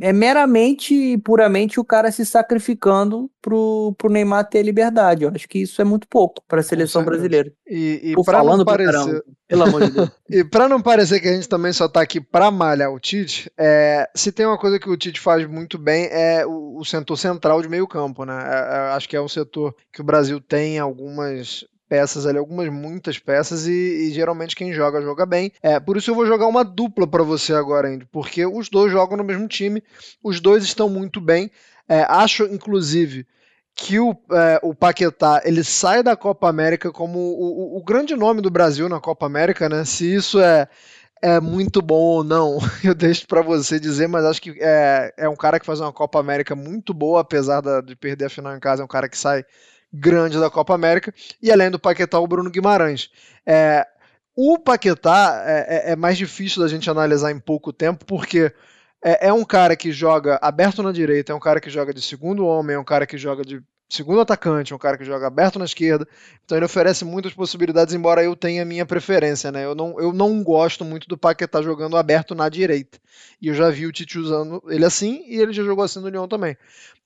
[0.00, 5.24] é meramente e puramente o cara se sacrificando pro, pro Neymar ter liberdade.
[5.24, 7.50] Eu acho que isso é muito pouco para a seleção brasileira.
[7.66, 10.10] E, e para não parecer, caramba, pelo amor de Deus.
[10.28, 13.50] e para não parecer que a gente também só tá aqui para malhar o Tite,
[13.58, 17.16] é, se tem uma coisa que o Tite faz muito bem é o, o setor
[17.16, 18.34] central de meio campo, né?
[18.46, 22.68] É, é, acho que é um setor que o Brasil tem algumas peças ali, algumas
[22.68, 25.52] muitas peças, e, e, geralmente quem joga, joga bem.
[25.62, 28.92] É, por isso eu vou jogar uma dupla para você agora, Andy, porque os dois
[28.92, 29.82] jogam no mesmo time,
[30.22, 31.50] os dois estão muito bem.
[31.88, 33.26] É, acho, inclusive,
[33.74, 38.14] que o, é, o Paquetá ele sai da Copa América como o, o, o grande
[38.14, 39.84] nome do Brasil na Copa América, né?
[39.84, 40.68] Se isso é
[41.20, 45.28] é muito bom ou não, eu deixo para você dizer, mas acho que é, é
[45.28, 48.56] um cara que faz uma Copa América muito boa, apesar da, de perder a final
[48.56, 49.44] em casa, é um cara que sai
[49.92, 53.10] grande da Copa América, e além do Paquetá, o Bruno Guimarães.
[53.46, 53.86] É,
[54.36, 58.52] o Paquetá é, é, é, mais difícil da gente analisar em pouco tempo, porque
[59.02, 62.02] é, é, um cara que joga aberto na direita, é um cara que joga de
[62.02, 65.26] segundo homem, é um cara que joga de segundo atacante, é um cara que joga
[65.26, 66.06] aberto na esquerda,
[66.44, 69.64] então ele oferece muitas possibilidades, embora eu tenha minha preferência, né?
[69.64, 72.98] Eu não, eu não gosto muito do Paquetá jogando aberto na direita.
[73.40, 76.08] E eu já vi o Tite usando ele assim, e ele já jogou assim no
[76.08, 76.56] Lyon também.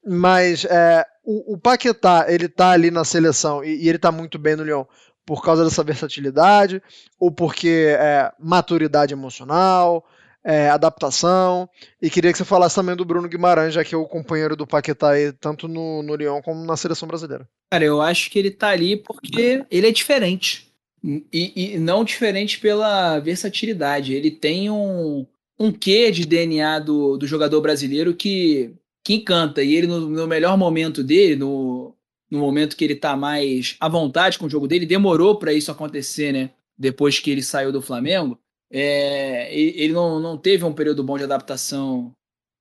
[0.04, 4.38] Mas é, o, o, Paquetá, ele tá ali na seleção e, e ele tá muito
[4.38, 4.84] bem no Lyon
[5.24, 6.82] por causa dessa versatilidade,
[7.18, 10.04] ou porque é, maturidade emocional,
[10.44, 11.68] é, adaptação.
[12.00, 14.66] E queria que você falasse também do Bruno Guimarães, já que é o companheiro do
[14.66, 17.48] Paquetá aí, tanto no, no Lyon como na seleção brasileira.
[17.70, 20.72] Cara, eu acho que ele tá ali porque ele é diferente.
[21.04, 24.14] E, e não diferente pela versatilidade.
[24.14, 25.26] Ele tem um,
[25.58, 28.72] um quê de DNA do, do jogador brasileiro que,
[29.04, 29.62] que encanta.
[29.62, 31.94] E ele, no, no melhor momento dele, no,
[32.30, 35.70] no momento que ele tá mais à vontade com o jogo dele, demorou para isso
[35.70, 36.50] acontecer, né?
[36.76, 38.38] Depois que ele saiu do Flamengo.
[38.70, 42.12] É, ele não, não teve um período bom de adaptação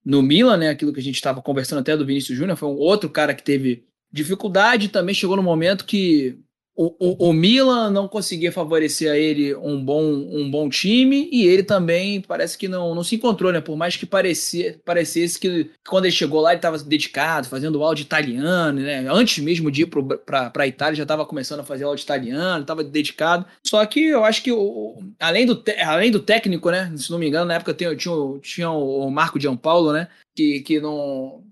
[0.04, 0.70] no Milan, né?
[0.70, 3.44] Aquilo que a gente estava conversando até do Vinícius Júnior, foi um outro cara que
[3.44, 4.90] teve dificuldade.
[4.90, 6.38] Também chegou no momento que
[6.82, 11.46] o, o, o, Milan não conseguia favorecer a ele um bom, um bom time e
[11.46, 13.62] ele também parece que não, não se encontrou, né?
[13.62, 18.02] Por mais que parecia, parecesse que quando ele chegou lá ele estava dedicado, fazendo de
[18.02, 19.06] italiano, né?
[19.08, 19.92] Antes mesmo de ir
[20.26, 23.46] para a Itália já estava começando a fazer de italiano, estava dedicado.
[23.64, 26.92] Só que eu acho que o, além, do além do técnico, né?
[26.98, 30.08] Se não me engano, na época tinha, tinha, tinha o Marco Giampaolo, né?
[30.36, 31.44] Que, que não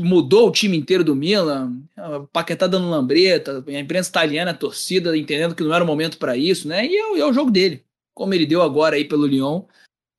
[0.00, 1.72] mudou o time inteiro do Milan,
[2.32, 6.36] Paquetá dando lambreta, a imprensa italiana, a torcida entendendo que não era o momento para
[6.36, 6.86] isso, né?
[6.86, 9.62] E é, é, o jogo dele, como ele deu agora aí pelo Lyon.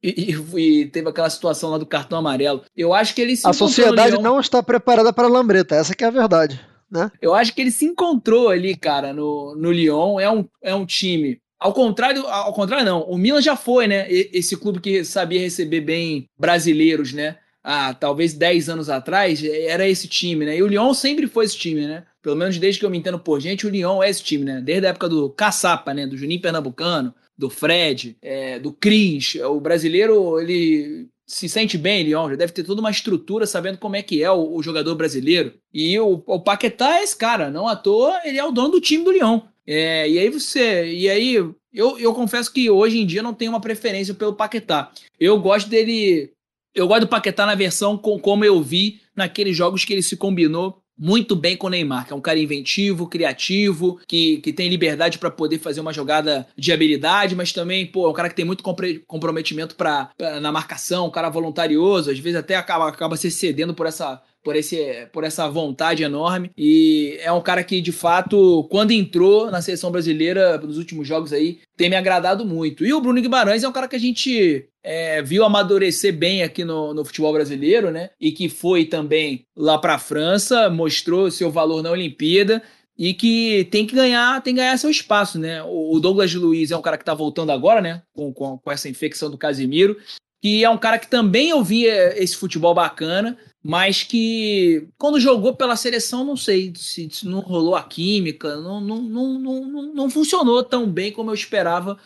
[0.04, 2.64] E, e, e, teve aquela situação lá do cartão amarelo.
[2.76, 6.04] Eu acho que ele se A sociedade não está preparada para a lambreta, essa que
[6.04, 6.60] é a verdade,
[6.92, 7.12] né?
[7.20, 10.20] Eu acho que ele se encontrou ali, cara, no, no Lyon.
[10.20, 13.02] É um, é um time ao contrário, ao contrário, não.
[13.04, 14.06] O Milan já foi, né?
[14.12, 17.38] Esse clube que sabia receber bem brasileiros, né?
[17.68, 20.56] Ah, talvez 10 anos atrás, era esse time, né?
[20.56, 22.06] E o Lyon sempre foi esse time, né?
[22.22, 24.62] Pelo menos desde que eu me entendo por gente, o Lyon é esse time, né?
[24.62, 26.06] Desde a época do Caçapa, né?
[26.06, 29.34] Do Juninho Pernambucano, do Fred, é, do Cris.
[29.44, 33.96] O brasileiro, ele se sente bem, Lyon, já deve ter toda uma estrutura sabendo como
[33.96, 35.56] é que é o, o jogador brasileiro.
[35.74, 38.82] E o, o, Paquetá é esse cara, não à toa, ele é o dono do
[38.82, 39.42] time do Lyon.
[39.66, 40.86] É, e aí você.
[40.86, 44.92] E aí, eu, eu confesso que hoje em dia não tenho uma preferência pelo Paquetá.
[45.20, 46.35] Eu gosto dele
[46.76, 50.18] eu gosto do Paquetá na versão com, como eu vi naqueles jogos que ele se
[50.18, 54.70] combinou muito bem com o Neymar, que é um cara inventivo, criativo, que, que tem
[54.70, 58.36] liberdade para poder fazer uma jogada de habilidade, mas também, pô, é um cara que
[58.36, 58.64] tem muito
[59.06, 60.10] comprometimento pra,
[60.42, 64.56] na marcação, um cara voluntarioso, às vezes até acaba, acaba se cedendo por essa por,
[64.56, 66.52] esse, por essa vontade enorme.
[66.56, 71.34] E é um cara que, de fato, quando entrou na seleção brasileira nos últimos jogos
[71.34, 72.86] aí, tem me agradado muito.
[72.86, 76.64] E o Bruno Guimarães é um cara que a gente é, viu amadurecer bem aqui
[76.64, 78.12] no, no, futebol brasileiro, né?
[78.22, 82.62] E que foi também lá para a França, mostrou seu valor na Olimpíada
[82.96, 85.64] e que tem que ganhar, tem que ganhar seu espaço, né?
[85.64, 88.04] O Douglas Luiz é um cara que tá voltando agora, né?
[88.14, 89.98] Com, com, com essa infecção do Casimiro,
[90.40, 95.76] que é um cara que também ouvia esse futebol bacana, mas que quando jogou pela
[95.76, 100.64] seleção, não sei se, se não rolou a química, não, não, não, não, não funcionou
[100.64, 101.98] tão bem como eu esperava.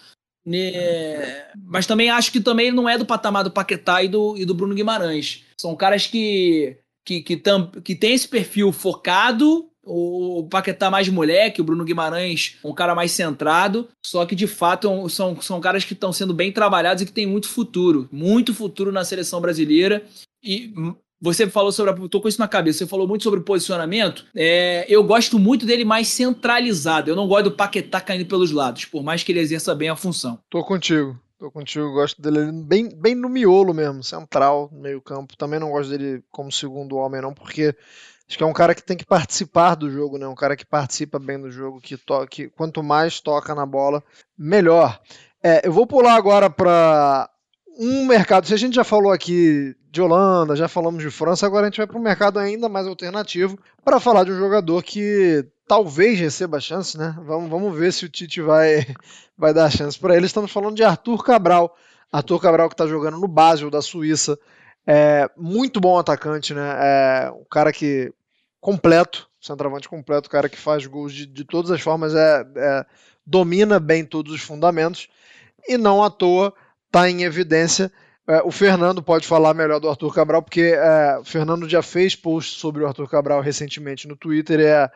[0.45, 1.45] Né?
[1.65, 4.53] Mas também acho que também não é do patamar do Paquetá e do, e do
[4.53, 5.43] Bruno Guimarães.
[5.59, 11.61] São caras que, que, que, tam, que tem esse perfil focado o Paquetá mais moleque,
[11.61, 15.93] o Bruno Guimarães um cara mais centrado, só que de fato são, são caras que
[15.93, 20.05] estão sendo bem trabalhados e que têm muito futuro, muito futuro na seleção brasileira.
[20.43, 20.71] E
[21.21, 22.01] você falou sobre.
[22.01, 22.79] Eu tô com isso na cabeça.
[22.79, 24.25] Você falou muito sobre posicionamento.
[24.35, 27.09] É, eu gosto muito dele mais centralizado.
[27.09, 29.95] Eu não gosto do Paquetá caindo pelos lados, por mais que ele exerça bem a
[29.95, 30.39] função.
[30.49, 31.19] Tô contigo.
[31.37, 31.91] Tô contigo.
[31.93, 35.37] Gosto dele bem, bem no miolo mesmo, central, meio campo.
[35.37, 37.75] Também não gosto dele como segundo homem, não, porque
[38.27, 40.27] acho que é um cara que tem que participar do jogo, né?
[40.27, 44.03] Um cara que participa bem do jogo, que, toque, quanto mais toca na bola,
[44.37, 44.99] melhor.
[45.41, 47.29] É, eu vou pular agora para
[47.79, 48.45] um mercado.
[48.45, 51.77] Se a gente já falou aqui de Holanda, já falamos de França, agora a gente
[51.77, 56.59] vai para um mercado ainda mais alternativo para falar de um jogador que talvez receba
[56.59, 57.15] chance, né?
[57.23, 58.85] Vamos, vamos ver se o Tite vai,
[59.37, 60.25] vai dar chance para ele.
[60.25, 61.73] Estamos falando de Arthur Cabral.
[62.11, 64.37] Arthur Cabral que está jogando no Basel da Suíça.
[64.85, 66.75] É, muito bom atacante, né?
[66.81, 68.13] É um cara que
[68.59, 72.85] completo, centroavante completo, cara que faz gols de, de todas as formas, é, é,
[73.25, 75.07] domina bem todos os fundamentos
[75.65, 76.53] e não à toa
[76.89, 77.91] está em evidência.
[78.27, 82.15] É, o Fernando pode falar melhor do Arthur Cabral, porque é, o Fernando já fez
[82.15, 84.59] post sobre o Arthur Cabral recentemente no Twitter.
[84.59, 84.91] É,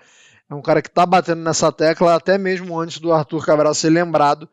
[0.49, 3.89] é um cara que está batendo nessa tecla até mesmo antes do Arthur Cabral ser
[3.89, 4.49] lembrado.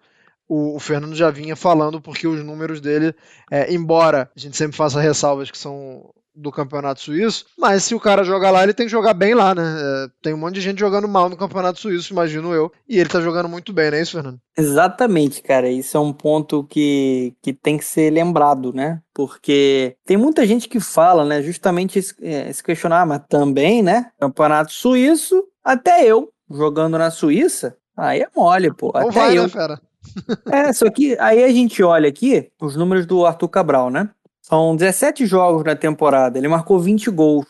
[0.49, 3.15] O, o Fernando já vinha falando, porque os números dele,
[3.51, 8.01] é, embora a gente sempre faça ressalvas que são do campeonato suíço, mas se o
[8.01, 9.63] cara jogar lá, ele tem que jogar bem lá, né?
[9.63, 13.09] É, tem um monte de gente jogando mal no campeonato suíço, imagino eu, e ele
[13.09, 14.41] tá jogando muito bem, não é isso, Fernando?
[14.57, 15.69] Exatamente, cara.
[15.69, 19.01] Isso é um ponto que, que tem que ser lembrado, né?
[19.15, 21.43] Porque tem muita gente que fala, né?
[21.43, 24.11] Justamente esse, é, questionar, mas também, né?
[24.19, 28.93] Campeonato suíço, até eu, jogando na Suíça, aí é mole, pô.
[28.95, 29.45] Não até vai, eu.
[29.45, 29.81] Né, fera?
[30.51, 34.09] É, só que aí a gente olha aqui os números do Arthur Cabral, né?
[34.51, 37.47] São 17 jogos na temporada, ele marcou 20 gols,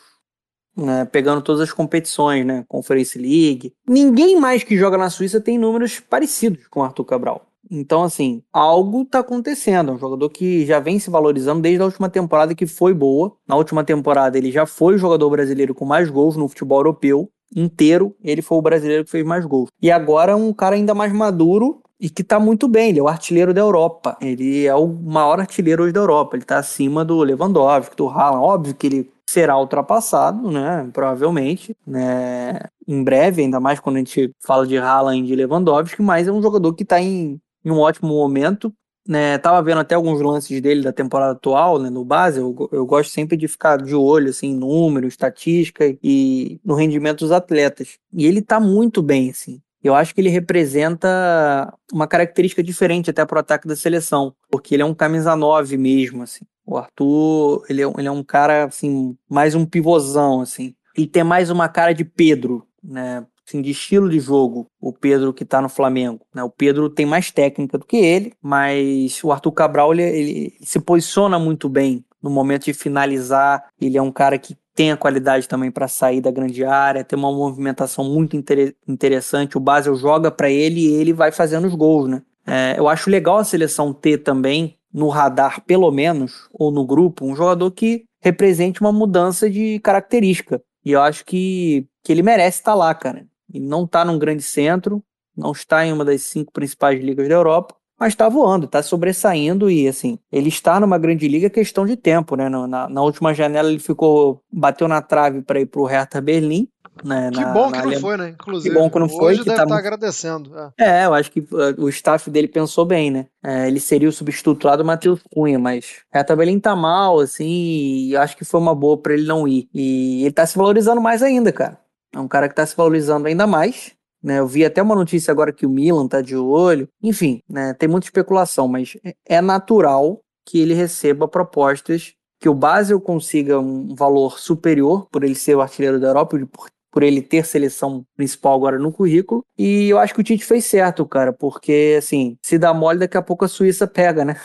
[0.77, 1.03] né?
[1.05, 2.63] Pegando todas as competições, né?
[2.67, 3.73] Conference League.
[3.87, 7.47] Ninguém mais que joga na Suíça tem números parecidos com o Arthur Cabral.
[7.71, 9.89] Então, assim, algo tá acontecendo.
[9.89, 13.35] É um jogador que já vem se valorizando desde a última temporada, que foi boa.
[13.47, 17.31] Na última temporada, ele já foi o jogador brasileiro com mais gols no futebol europeu
[17.55, 18.15] inteiro.
[18.23, 19.69] Ele foi o brasileiro que fez mais gols.
[19.81, 22.89] E agora, um cara ainda mais maduro e que tá muito bem.
[22.89, 24.17] Ele é o artilheiro da Europa.
[24.19, 26.35] Ele é o maior artilheiro hoje da Europa.
[26.35, 28.43] Ele tá acima do Lewandowski, do Haaland.
[28.43, 30.89] Óbvio que ele será ultrapassado, né?
[30.91, 32.59] Provavelmente, né?
[32.87, 36.31] Em breve, ainda mais quando a gente fala de Haaland e de Lewandowski, mas é
[36.31, 38.73] um jogador que tá em em um ótimo momento.
[39.07, 42.85] Né, tava vendo até alguns lances dele da temporada atual, né, no base, eu, eu
[42.85, 47.97] gosto sempre de ficar de olho, assim, em número, estatística e no rendimento dos atletas.
[48.13, 49.59] E ele tá muito bem, assim.
[49.83, 54.83] Eu acho que ele representa uma característica diferente até pro ataque da seleção, porque ele
[54.83, 56.45] é um camisa 9 mesmo, assim.
[56.65, 60.75] O Arthur, ele é, ele é um cara, assim, mais um pivôzão, assim.
[60.95, 63.25] E tem mais uma cara de Pedro, né?
[63.47, 66.21] assim, de estilo de jogo, o Pedro que tá no Flamengo.
[66.33, 66.43] Né?
[66.43, 70.79] O Pedro tem mais técnica do que ele, mas o Arthur Cabral ele, ele se
[70.79, 73.65] posiciona muito bem no momento de finalizar.
[73.79, 77.17] Ele é um cara que tem a qualidade também para sair da grande área, tem
[77.17, 79.55] uma movimentação muito inter interessante.
[79.55, 82.23] O Basel joga para ele e ele vai fazendo os gols, né?
[82.47, 87.27] É, eu acho legal a seleção ter também no radar, pelo menos, ou no grupo,
[87.27, 90.59] um jogador que represente uma mudança de característica.
[90.83, 93.27] E eu acho que, que ele merece estar lá, cara.
[93.53, 95.03] Ele não está num grande centro,
[95.37, 99.69] não está em uma das cinco principais ligas da Europa, mas está voando, está sobressaindo
[99.69, 102.49] e assim, ele está numa grande liga é questão de tempo, né?
[102.49, 106.67] Na, na última janela ele ficou, bateu na trave para ir para o Hertha Berlim.
[107.03, 108.29] Né, que na, bom na que não foi, né?
[108.29, 108.73] Inclusive.
[108.73, 109.25] Que bom que não foi.
[109.25, 109.85] Hoje que deve tá estar muito...
[109.85, 110.51] agradecendo.
[110.79, 111.01] É.
[111.01, 111.05] é.
[111.05, 113.27] eu acho que uh, o staff dele pensou bem, né?
[113.43, 118.07] É, ele seria o substituto lá do Matheus Cunha, mas Hertha Berlim tá mal, assim,
[118.07, 119.69] e acho que foi uma boa para ele não ir.
[119.71, 121.77] E ele tá se valorizando mais ainda, cara.
[122.15, 123.91] É um cara que tá se valorizando ainda mais.
[124.23, 126.87] Né, eu vi até uma notícia agora que o Milan tá de olho.
[127.01, 132.55] Enfim, né, tem muita especulação, mas é, é natural que ele receba propostas que o
[132.55, 137.21] Basel consiga um valor superior por ele ser o artilheiro da Europa, por, por ele
[137.21, 139.43] ter seleção principal agora no currículo.
[139.57, 143.15] E eu acho que o Tite fez certo, cara, porque assim, se dá mole, daqui
[143.15, 144.35] a pouco a Suíça pega, né?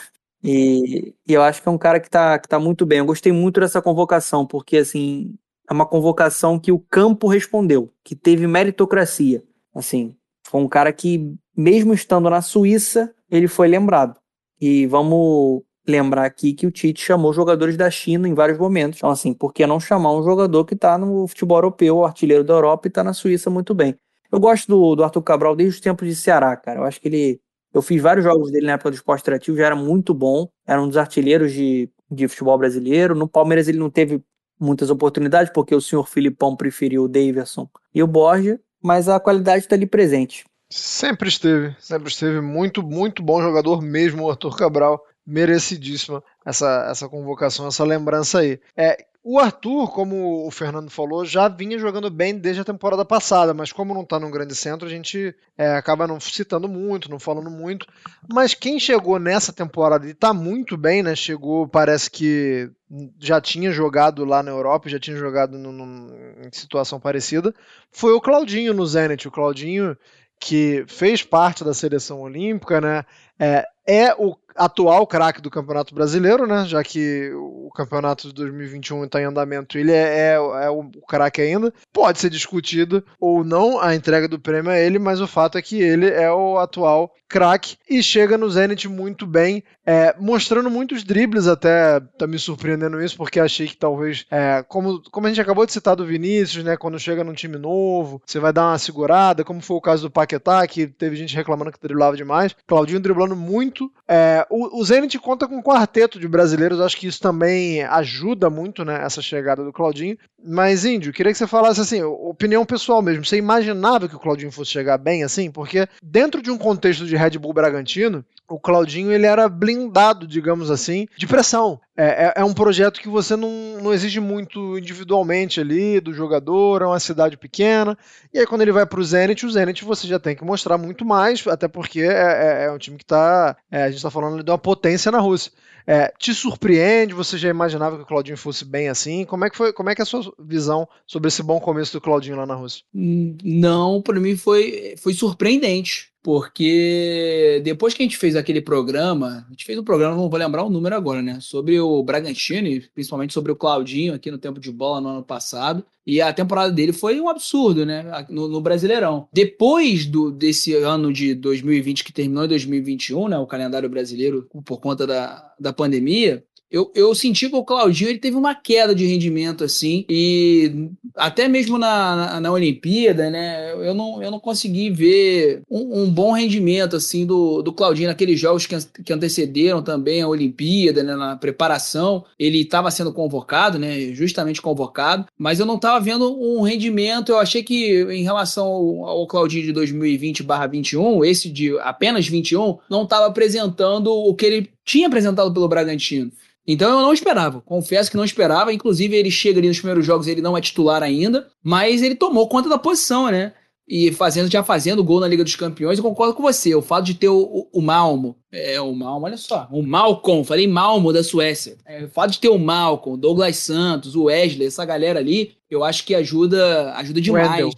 [0.43, 2.99] E, e eu acho que é um cara que tá, que tá muito bem.
[2.99, 5.35] Eu gostei muito dessa convocação, porque assim,
[5.69, 9.43] é uma convocação que o campo respondeu, que teve meritocracia.
[9.77, 10.15] Assim,
[10.47, 14.19] foi um cara que, mesmo estando na Suíça, ele foi lembrado.
[14.59, 18.99] E vamos lembrar aqui que o Tite chamou jogadores da China em vários momentos.
[18.99, 22.53] Então, assim, por que não chamar um jogador que está no futebol europeu, artilheiro da
[22.53, 23.95] Europa e está na Suíça muito bem?
[24.31, 26.79] Eu gosto do, do Arthur Cabral desde os tempos de Ceará, cara.
[26.79, 27.39] Eu acho que ele.
[27.73, 30.49] Eu fiz vários jogos dele na época do esporte interativo, já era muito bom.
[30.65, 33.13] Era um dos artilheiros de, de futebol brasileiro.
[33.13, 34.21] No Palmeiras ele não teve
[34.59, 39.59] muitas oportunidades, porque o senhor Filipão preferiu o Davidson e o Borja mas a qualidade
[39.59, 40.45] está ali presente.
[40.69, 45.03] Sempre esteve, sempre esteve muito, muito bom jogador mesmo, o Arthur Cabral.
[45.25, 48.59] Merecidíssima essa, essa convocação, essa lembrança aí.
[48.77, 53.53] É, o Arthur, como o Fernando falou, já vinha jogando bem desde a temporada passada,
[53.53, 57.19] mas como não está num grande centro, a gente é, acaba não citando muito, não
[57.19, 57.85] falando muito.
[58.31, 61.13] Mas quem chegou nessa temporada e está muito bem, né?
[61.13, 62.71] Chegou, parece que
[63.19, 67.53] já tinha jogado lá na Europa, já tinha jogado em situação parecida,
[67.91, 69.27] foi o Claudinho no Zenit.
[69.27, 69.97] O Claudinho
[70.39, 73.03] que fez parte da seleção olímpica, né?
[73.37, 76.65] É, é o atual craque do Campeonato Brasileiro, né?
[76.65, 81.41] Já que o campeonato de 2021 está em andamento, ele é, é, é o craque
[81.41, 81.73] ainda.
[81.93, 85.61] Pode ser discutido ou não a entrega do prêmio a ele, mas o fato é
[85.61, 91.03] que ele é o atual craque e chega no Zenit muito bem, é, mostrando muitos
[91.03, 95.41] dribles até, tá me surpreendendo isso, porque achei que talvez, é, como, como a gente
[95.41, 98.77] acabou de citar do Vinícius, né, quando chega num time novo, você vai dar uma
[98.77, 102.99] segurada, como foi o caso do Paquetá, que teve gente reclamando que driblava demais, Claudinho
[102.99, 107.19] driblando muito, é, o, o Zenit conta com um quarteto de brasileiros, acho que isso
[107.19, 110.17] também ajuda muito, né, essa chegada do Claudinho.
[110.43, 113.25] Mas, Índio, queria que você falasse assim, opinião pessoal mesmo.
[113.25, 115.51] Você imaginava que o Claudinho fosse chegar bem assim?
[115.51, 120.71] Porque dentro de um contexto de Red Bull Bragantino, o Claudinho ele era blindado, digamos
[120.71, 121.79] assim, de pressão.
[121.95, 123.49] É, é, é um projeto que você não,
[123.81, 127.97] não exige muito individualmente ali do jogador, é uma cidade pequena.
[128.33, 130.77] E aí, quando ele vai para o Zenit, o Zenit você já tem que mostrar
[130.77, 133.57] muito mais, até porque é, é, é um time que está.
[133.69, 135.51] É, a gente está falando de uma potência na Rússia.
[135.87, 137.13] É, te surpreende?
[137.13, 139.23] Você já imaginava que o Claudinho fosse bem assim?
[139.23, 139.71] Como é que foi?
[139.71, 142.55] Como é que é a sua visão sobre esse bom começo do Claudinho lá na
[142.55, 142.83] Rússia?
[142.93, 149.51] Não, para mim foi, foi surpreendente porque depois que a gente fez aquele programa, a
[149.51, 151.39] gente fez um programa, não vou lembrar o número agora, né?
[151.39, 155.85] Sobre o Bragantino, principalmente sobre o Claudinho aqui no tempo de bola no ano passado.
[156.07, 158.25] E a temporada dele foi um absurdo, né?
[158.29, 159.27] No, no Brasileirão.
[159.33, 163.37] Depois do, desse ano de 2020, que terminou em 2021, né?
[163.37, 168.19] O calendário brasileiro, por conta da, da pandemia, eu, eu senti que o Claudinho ele
[168.19, 173.93] teve uma queda de rendimento, assim, e até mesmo na, na, na Olimpíada, né, eu
[173.93, 178.65] não, eu não consegui ver um, um, bom rendimento, assim, do, do Claudinho naqueles jogos
[178.65, 182.25] que, que antecederam também a Olimpíada, né, na preparação.
[182.37, 187.39] Ele estava sendo convocado, né, justamente convocado, mas eu não estava vendo um rendimento, eu
[187.39, 193.27] achei que em relação ao, ao Claudinho de 2020/21, esse de apenas 21, não estava
[193.27, 196.31] apresentando o que ele tinha apresentado pelo Bragantino.
[196.65, 198.73] Então eu não esperava, confesso que não esperava.
[198.73, 202.47] Inclusive, ele chega ali nos primeiros jogos, ele não é titular ainda, mas ele tomou
[202.47, 203.53] conta da posição, né?
[203.87, 206.75] E fazendo, já fazendo gol na Liga dos Campeões, eu concordo com você.
[206.75, 210.43] O fato de ter o, o, o Malmo, é, o Malmo, olha só, o Malcolm,
[210.43, 211.77] falei Malmo da Suécia.
[211.85, 215.53] É, o fato de ter o Malcolm, o Douglas Santos, o Wesley, essa galera ali,
[215.69, 217.49] eu acho que ajuda, ajuda demais.
[217.49, 217.71] Wendell.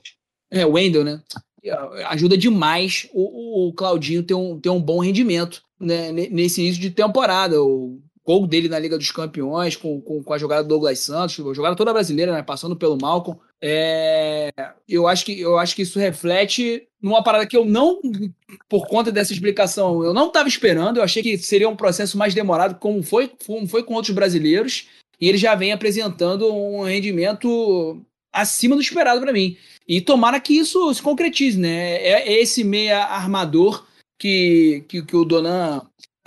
[0.49, 1.21] É, o Wendel, né?
[2.07, 6.91] Ajuda demais o, o Claudinho ter um, ter um bom rendimento né, nesse início de
[6.91, 7.61] temporada.
[7.61, 7.99] O,
[8.29, 11.75] gol dele na Liga dos Campeões, com, com, com a jogada do Douglas Santos, jogada
[11.75, 13.39] toda brasileira, né, passando pelo Malcolm.
[13.59, 14.51] É,
[14.87, 17.99] eu, acho que, eu acho que isso reflete numa parada que eu não,
[18.69, 20.97] por conta dessa explicação, eu não estava esperando.
[20.97, 24.87] Eu achei que seria um processo mais demorado, como foi, como foi com outros brasileiros.
[25.19, 27.99] E ele já vem apresentando um rendimento
[28.31, 29.57] acima do esperado para mim.
[29.87, 31.95] E tomara que isso se concretize, né?
[31.95, 33.88] É, é esse meia armador
[34.19, 35.81] que, que, que o Donan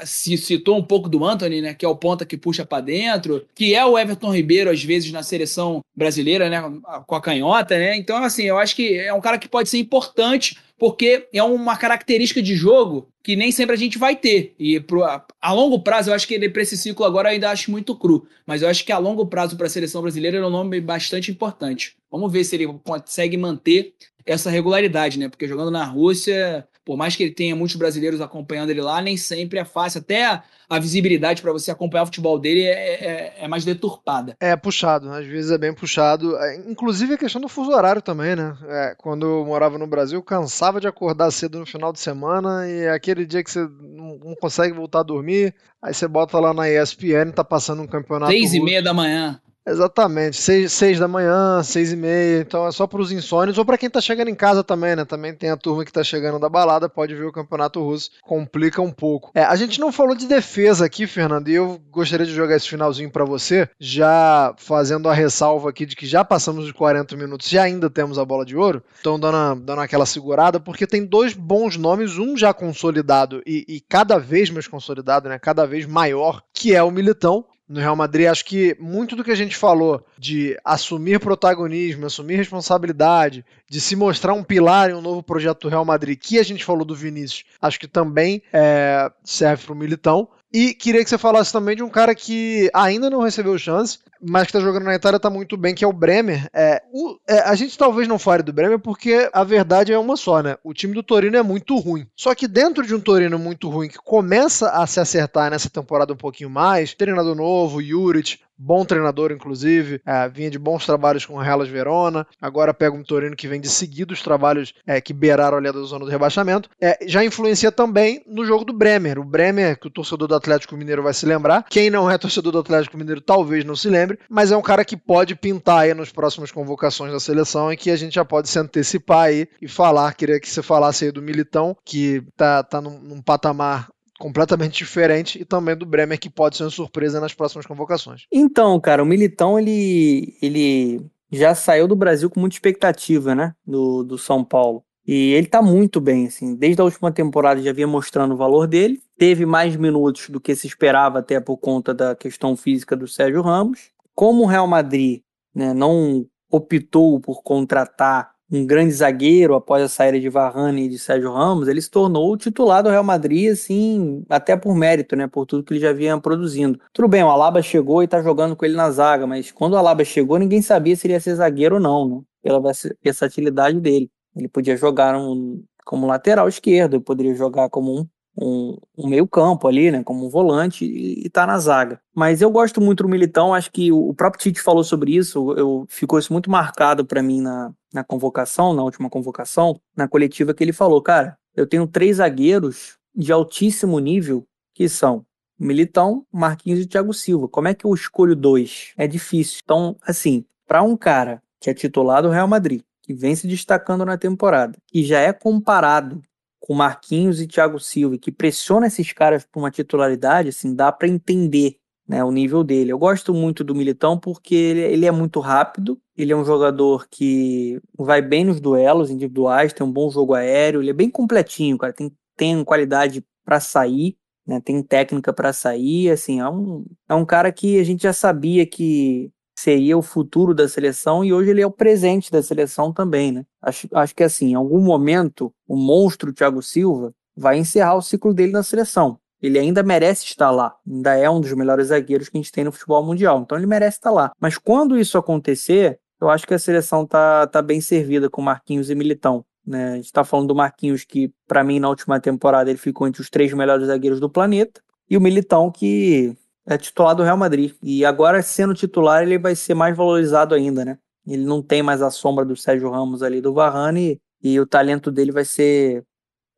[0.05, 3.47] se citou um pouco do Anthony, né, que é o ponta que puxa para dentro,
[3.55, 6.61] que é o Everton Ribeiro às vezes na seleção brasileira, né,
[7.07, 7.97] com a canhota, né?
[7.97, 11.77] Então assim, eu acho que é um cara que pode ser importante porque é uma
[11.77, 14.53] característica de jogo que nem sempre a gente vai ter.
[14.59, 17.51] E pro, a, a, longo prazo, eu acho que ele para esse ciclo agora ainda
[17.51, 20.45] acho muito cru, mas eu acho que a longo prazo para a seleção brasileira é
[20.45, 21.95] um nome bastante importante.
[22.11, 23.95] Vamos ver se ele consegue manter
[24.27, 25.29] essa regularidade, né?
[25.29, 29.17] Porque jogando na Rússia, por mais que ele tenha muitos brasileiros acompanhando ele lá, nem
[29.17, 30.01] sempre é fácil.
[30.01, 34.37] Até a, a visibilidade para você acompanhar o futebol dele é, é, é, mais deturpada.
[34.41, 36.37] É puxado, às vezes é bem puxado.
[36.37, 38.57] É, inclusive a questão do fuso horário também, né?
[38.69, 42.89] É, quando eu morava no Brasil, cansava de acordar cedo no final de semana e
[42.89, 47.31] aquele dia que você não consegue voltar a dormir, aí você bota lá na ESPN,
[47.33, 48.33] tá passando um campeonato.
[48.33, 49.41] Seis e meia da manhã.
[49.65, 53.65] Exatamente, seis, seis da manhã, seis e meia, então é só para os insônios ou
[53.65, 55.05] para quem tá chegando em casa também, né?
[55.05, 58.83] Também tem a turma que tá chegando da balada, pode ver o campeonato russo, complica
[58.83, 59.31] um pouco.
[59.35, 62.69] É, a gente não falou de defesa aqui, Fernando, e eu gostaria de jogar esse
[62.69, 67.53] finalzinho para você, já fazendo a ressalva aqui de que já passamos de 40 minutos
[67.53, 71.35] e ainda temos a bola de ouro, então dando, dando aquela segurada, porque tem dois
[71.35, 75.39] bons nomes, um já consolidado e, e cada vez mais consolidado, né?
[75.39, 78.29] Cada vez maior, que é o Militão no Real Madrid.
[78.29, 83.97] Acho que muito do que a gente falou de assumir protagonismo, assumir responsabilidade, de se
[83.97, 86.95] mostrar um pilar em um novo projeto do Real Madrid, que a gente falou do
[86.95, 90.29] Vinícius, acho que também é, serve para o Militão.
[90.53, 94.43] E queria que você falasse também de um cara que ainda não recebeu chance, mas
[94.43, 96.49] que está jogando na Itália está muito bem, que é o Bremer.
[96.53, 100.17] É, o, é, a gente talvez não fale do Bremer porque a verdade é uma
[100.17, 100.57] só, né?
[100.63, 102.07] O time do Torino é muito ruim.
[102.15, 106.13] Só que dentro de um Torino muito ruim que começa a se acertar nessa temporada
[106.13, 111.35] um pouquinho mais, treinador novo, Juric, bom treinador, inclusive, é, vinha de bons trabalhos com
[111.35, 115.59] o Hellas Verona, agora pega um Torino que vem de seguidos trabalhos é, que beiraram
[115.59, 119.19] ali da zona do rebaixamento, é, já influencia também no jogo do Bremer.
[119.19, 122.53] O Bremer, que o torcedor do Atlético Mineiro vai se lembrar, quem não é torcedor
[122.53, 125.95] do Atlético Mineiro talvez não se lembre, mas é um cara que pode pintar aí
[125.95, 129.67] nas próximas convocações da seleção e que a gente já pode se antecipar aí e
[129.67, 133.89] falar, queria que você falasse aí do Militão, que tá, tá num, num patamar
[134.23, 138.25] completamente diferente e também do Bremer que pode ser uma surpresa nas próximas convocações.
[138.31, 144.05] Então, cara, o Militão ele ele já saiu do Brasil com muita expectativa, né, do,
[144.05, 144.85] do São Paulo.
[145.05, 148.69] E ele tá muito bem, assim, desde a última temporada já vinha mostrando o valor
[148.69, 153.09] dele, teve mais minutos do que se esperava até por conta da questão física do
[153.09, 153.91] Sérgio Ramos.
[154.15, 160.21] Como o Real Madrid, né, não optou por contratar um grande zagueiro após a saída
[160.21, 164.23] de Varane e de Sérgio Ramos, ele se tornou o titular do Real Madrid, assim,
[164.29, 166.79] até por mérito, né, por tudo que ele já vinha produzindo.
[166.93, 169.77] Tudo bem, o Alaba chegou e tá jogando com ele na zaga, mas quando o
[169.77, 172.61] Alaba chegou, ninguém sabia se ele ia ser zagueiro ou não, né, pela
[173.03, 174.11] versatilidade dele.
[174.37, 179.69] Ele podia jogar um, como lateral esquerdo, poderia jogar como um um, um meio campo
[179.69, 182.01] ali, né, como um volante e, e tá na zaga.
[182.15, 185.53] Mas eu gosto muito do Militão, acho que o, o próprio Tite falou sobre isso,
[185.53, 190.55] eu, ficou isso muito marcado para mim na, na convocação, na última convocação, na coletiva
[190.55, 195.25] que ele falou, cara, eu tenho três zagueiros de altíssimo nível que são
[195.59, 197.47] Militão, Marquinhos e Thiago Silva.
[197.47, 198.93] Como é que eu escolho dois?
[198.97, 199.61] É difícil.
[199.63, 204.05] Então, assim, para um cara que é titular do Real Madrid, que vem se destacando
[204.05, 206.21] na temporada, que já é comparado
[206.63, 211.09] com Marquinhos e Thiago Silva, que pressiona esses caras por uma titularidade, assim, dá para
[211.09, 212.93] entender né, o nível dele.
[212.93, 217.09] Eu gosto muito do Militão porque ele, ele, é muito rápido, ele é um jogador
[217.11, 221.77] que vai bem nos duelos individuais, tem um bom jogo aéreo, ele é bem completinho,
[221.77, 227.15] cara, tem, tem qualidade para sair, né, tem técnica para sair, assim, é um, é
[227.15, 231.51] um cara que a gente já sabia que seria o futuro da seleção e hoje
[231.51, 233.45] ele é o presente da seleção também, né?
[233.61, 238.35] Acho, acho que assim, em algum momento, o monstro Thiago Silva vai encerrar o ciclo
[238.35, 239.19] dele na seleção.
[239.41, 242.65] Ele ainda merece estar lá, ainda é um dos melhores zagueiros que a gente tem
[242.65, 244.31] no futebol mundial, então ele merece estar lá.
[244.41, 248.89] Mas quando isso acontecer, eu acho que a seleção tá, tá bem servida com Marquinhos
[248.89, 249.45] e Militão.
[249.67, 249.93] Né?
[249.93, 253.21] A gente está falando do Marquinhos, que para mim na última temporada ele ficou entre
[253.21, 254.81] os três melhores zagueiros do planeta,
[255.11, 256.37] e o Militão, que
[256.67, 257.75] é titular do Real Madrid.
[257.83, 260.99] E agora, sendo titular, ele vai ser mais valorizado ainda, né?
[261.27, 265.11] Ele não tem mais a sombra do Sérgio Ramos ali do Varane e o talento
[265.11, 266.05] dele vai ser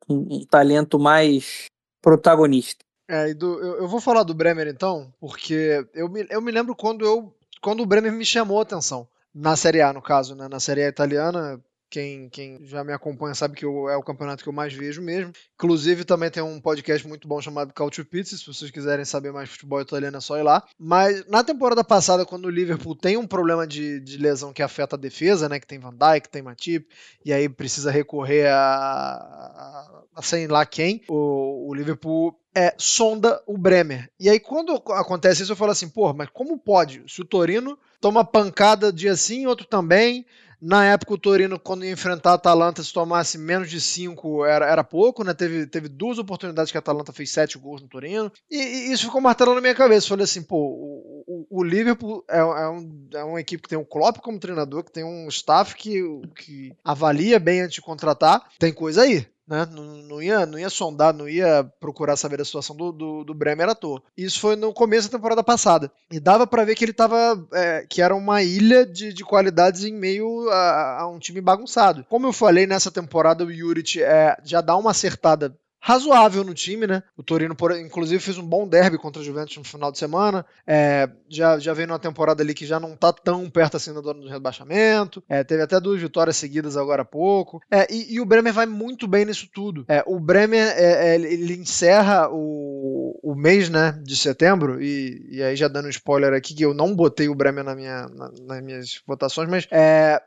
[0.09, 1.65] um, um talento mais
[2.01, 2.83] protagonista.
[3.07, 6.75] É, do, eu, eu, vou falar do Bremer então, porque eu me, eu me lembro
[6.75, 9.07] quando, eu, quando o Bremer me chamou a atenção.
[9.33, 10.47] Na Série A, no caso, né?
[10.47, 11.61] Na Série A italiana,
[11.95, 15.01] quem, quem já me acompanha sabe que eu, é o campeonato que eu mais vejo
[15.01, 15.31] mesmo.
[15.53, 18.35] Inclusive, também tem um podcast muito bom chamado Culture Pizza.
[18.35, 20.61] Se vocês quiserem saber mais futebol italiano, é só ir lá.
[20.77, 24.97] Mas na temporada passada, quando o Liverpool tem um problema de, de lesão que afeta
[24.97, 25.57] a defesa, né?
[25.57, 26.85] Que tem Van Dijk, tem Matip,
[27.23, 33.41] e aí precisa recorrer a, a, a sei lá quem, o, o Liverpool é, sonda
[33.47, 34.09] o Bremer.
[34.19, 37.03] E aí, quando acontece isso, eu falo assim, pô, mas como pode?
[37.07, 40.25] Se o Torino toma pancada dia sim, outro também.
[40.67, 44.65] Na época, o Torino, quando ia enfrentar a Atalanta, se tomasse menos de 5, era,
[44.65, 45.31] era pouco, né?
[45.31, 48.31] Teve, teve duas oportunidades que a Atalanta fez 7 gols no Torino.
[48.49, 50.07] E, e, isso ficou martelando na minha cabeça.
[50.07, 53.77] Falei assim, pô, o, o, o Liverpool é, é, um, é uma equipe que tem
[53.77, 56.01] um Klopp como treinador, que tem um staff que,
[56.35, 58.49] que avalia bem antes de contratar.
[58.57, 59.67] Tem coisa aí né?
[59.71, 63.33] Não, não, ia, não ia sondar, não ia procurar saber a situação do, do, do
[63.33, 64.01] Bremer à toa.
[64.17, 65.91] Isso foi no começo da temporada passada.
[66.11, 67.47] E dava para ver que ele tava.
[67.53, 72.05] É, que era uma ilha de, de qualidades em meio a, a, um time bagunçado.
[72.09, 75.55] Como eu falei, nessa temporada o Juric é, já dá uma acertada
[75.85, 77.03] razoável no time, né?
[77.15, 80.43] O Torino, inclusive, fez um bom derby contra a Juventus no final de semana.
[80.65, 84.01] É, já, já vem numa temporada ali que já não tá tão perto assim do
[84.01, 85.23] do rebaixamento.
[85.29, 87.61] É, teve até duas vitórias seguidas agora há pouco.
[87.69, 89.85] É, e, e, o Bremer vai muito bem nisso tudo.
[89.87, 95.43] É, o Bremer, é, é, ele encerra o, o mês, né, de setembro, e, e
[95.43, 98.31] aí já dando um spoiler aqui, que eu não botei o Bremer na minha, na,
[98.41, 99.67] nas minhas votações, mas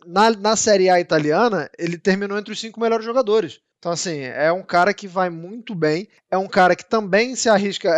[0.07, 3.61] na, na Série A italiana, ele terminou entre os cinco melhores jogadores.
[3.79, 6.09] Então, assim, é um cara que vai muito bem.
[6.31, 7.89] É um cara que também se arrisca.
[7.89, 7.93] É,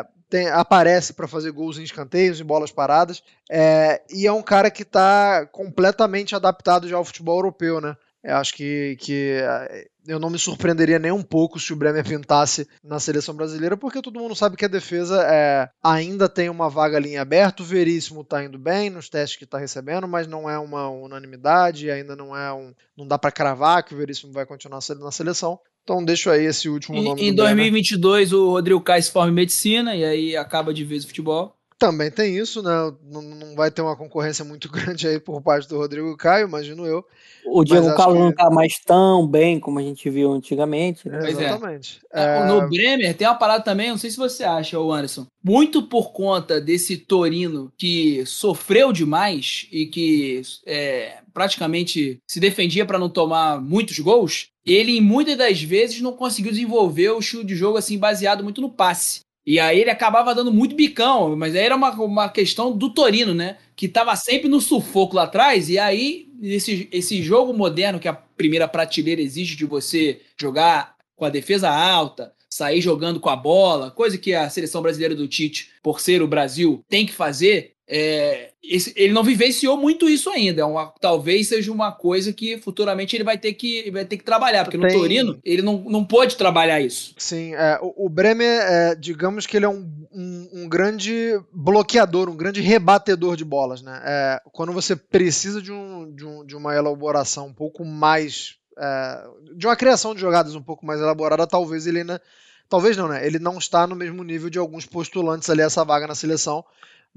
[0.00, 3.22] é, tem, aparece para fazer gols em escanteios, em bolas paradas.
[3.50, 7.96] É, e é um cara que está completamente adaptado já ao futebol europeu, né?
[8.22, 12.04] Eu acho que, que eh, eu não me surpreenderia nem um pouco se o Bremer
[12.04, 16.68] pintasse na seleção brasileira, porque todo mundo sabe que a defesa é, ainda tem uma
[16.68, 17.60] vaga ali em aberto.
[17.60, 21.90] O Veríssimo está indo bem nos testes que está recebendo, mas não é uma unanimidade,
[21.90, 22.72] ainda não é um.
[22.96, 25.58] Não dá para cravar que o Veríssimo vai continuar na seleção.
[25.86, 27.22] Então deixo aí esse último nome.
[27.22, 31.04] Em, em 2022 o Rodrigo Caio se forma em medicina e aí acaba de vez
[31.04, 31.55] o futebol.
[31.78, 32.70] Também tem isso, né?
[33.04, 36.86] Não, não vai ter uma concorrência muito grande aí por parte do Rodrigo Caio, imagino
[36.86, 37.04] eu.
[37.44, 38.24] O Diego Carlos que...
[38.24, 41.26] não tá mais tão bem como a gente viu antigamente, né?
[41.26, 42.00] É, exatamente.
[42.12, 42.38] É.
[42.38, 42.46] É...
[42.46, 45.26] No Bremer tem uma parada também, não sei se você acha, o Anderson.
[45.44, 52.98] Muito por conta desse Torino que sofreu demais e que é, praticamente se defendia para
[52.98, 57.78] não tomar muitos gols, ele muitas das vezes não conseguiu desenvolver o estilo de jogo
[57.78, 59.20] assim baseado muito no passe.
[59.46, 63.32] E aí ele acabava dando muito bicão, mas aí era uma, uma questão do Torino,
[63.32, 63.58] né?
[63.76, 68.12] Que tava sempre no sufoco lá atrás, e aí esse, esse jogo moderno que a
[68.12, 73.90] primeira prateleira exige de você jogar com a defesa alta, sair jogando com a bola,
[73.90, 77.75] coisa que a seleção brasileira do Tite, por ser o Brasil, tem que fazer.
[77.88, 80.62] É, esse- ele não vivenciou muito isso ainda.
[80.62, 84.24] É uma- talvez seja uma coisa que futuramente ele vai ter que, vai ter que
[84.24, 87.14] trabalhar, porque no Tem- Torino ele não, não pôde trabalhar isso.
[87.16, 92.28] Sim, é, o, o Bremer, é, digamos que ele é um, um- um grande bloqueador,
[92.28, 94.00] um grande rebatedor de bolas, né?
[94.04, 98.54] É, quando você precisa de, um, de, um- de uma elaboração um pouco mais.
[98.78, 99.24] é,
[99.56, 102.20] de uma criação de jogadas um pouco mais elaborada, talvez ele ainda.
[102.68, 103.24] Talvez não, né?
[103.26, 106.62] Ele não está no mesmo nível de alguns postulantes ali essa vaga na seleção,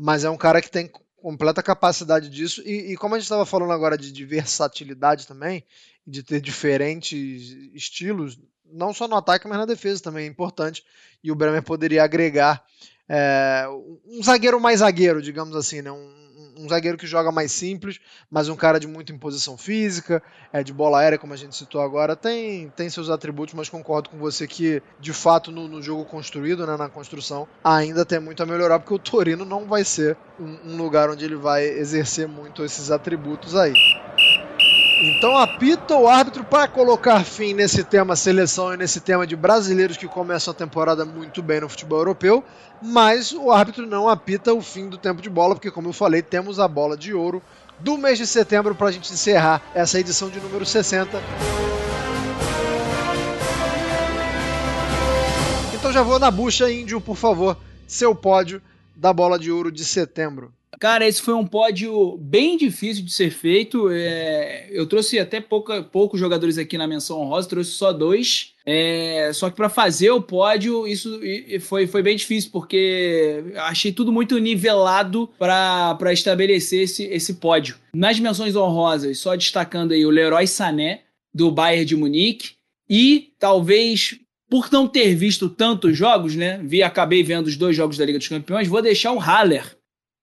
[0.01, 2.61] mas é um cara que tem completa capacidade disso.
[2.65, 5.65] E, e como a gente estava falando agora de, de versatilidade também,
[6.07, 10.85] de ter diferentes estilos, não só no ataque, mas na defesa também é importante.
[11.21, 12.63] E o Bremer poderia agregar
[13.09, 13.65] é,
[14.05, 15.91] um zagueiro mais zagueiro, digamos assim, né?
[15.91, 16.28] Um,
[16.59, 17.99] um zagueiro que joga mais simples,
[18.29, 21.81] mas um cara de muita imposição física, é, de bola aérea, como a gente citou
[21.81, 26.03] agora, tem, tem seus atributos, mas concordo com você que, de fato, no, no jogo
[26.05, 30.17] construído, né, na construção, ainda tem muito a melhorar, porque o Torino não vai ser
[30.39, 33.73] um, um lugar onde ele vai exercer muito esses atributos aí.
[35.01, 39.95] Então apita o árbitro para colocar fim nesse tema seleção e nesse tema de brasileiros
[39.95, 42.43] que começam a temporada muito bem no futebol europeu,
[42.81, 46.21] mas o árbitro não apita o fim do tempo de bola, porque como eu falei,
[46.21, 47.41] temos a bola de ouro
[47.79, 51.17] do mês de setembro para a gente encerrar essa edição de número 60.
[55.75, 57.55] Então já vou na bucha, Índio, por favor,
[57.87, 58.61] seu pódio
[58.93, 60.51] da bola de ouro de setembro.
[60.79, 63.89] Cara, esse foi um pódio bem difícil de ser feito.
[63.91, 68.53] É, eu trouxe até pouca, poucos jogadores aqui na menção honrosa, trouxe só dois.
[68.65, 71.19] É, só que para fazer o pódio, isso
[71.61, 77.75] foi, foi bem difícil, porque achei tudo muito nivelado para estabelecer esse, esse pódio.
[77.93, 81.01] Nas menções honrosas, só destacando aí o Leroy Sané,
[81.33, 82.51] do Bayern de Munique,
[82.87, 86.59] e talvez por não ter visto tantos jogos, né?
[86.63, 89.78] Vi, acabei vendo os dois jogos da Liga dos Campeões, vou deixar o Haller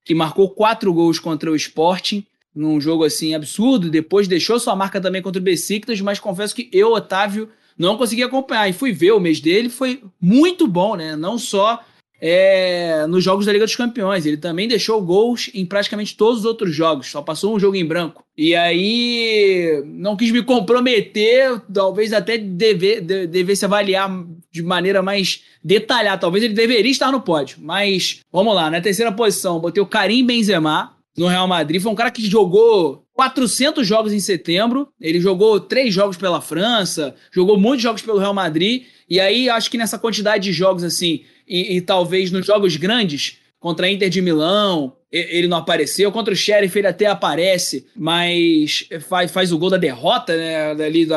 [0.06, 3.90] que marcou quatro gols contra o Sporting, num jogo assim absurdo.
[3.90, 8.22] Depois deixou sua marca também contra o Besiktas, mas confesso que eu, Otávio, não consegui
[8.22, 8.68] acompanhar.
[8.68, 11.16] E fui ver o mês dele, foi muito bom, né?
[11.16, 11.82] Não só
[12.20, 16.44] é, nos jogos da Liga dos Campeões, ele também deixou gols em praticamente todos os
[16.46, 18.24] outros jogos, só passou um jogo em branco.
[18.38, 24.08] E aí não quis me comprometer, talvez até dever, de- devesse avaliar
[24.56, 26.20] de maneira mais detalhada.
[26.20, 30.24] Talvez ele deveria estar no pódio, mas vamos lá, na terceira posição, botei o Karim
[30.24, 31.80] Benzema no Real Madrid.
[31.80, 34.88] Foi um cara que jogou 400 jogos em setembro.
[35.00, 38.84] Ele jogou três jogos pela França, jogou muitos jogos pelo Real Madrid.
[39.08, 43.38] E aí, acho que nessa quantidade de jogos assim, e, e talvez nos jogos grandes,
[43.58, 46.10] contra a Inter de Milão, ele não apareceu.
[46.12, 50.72] Contra o Sheriff ele até aparece, mas faz, faz o gol da derrota, né?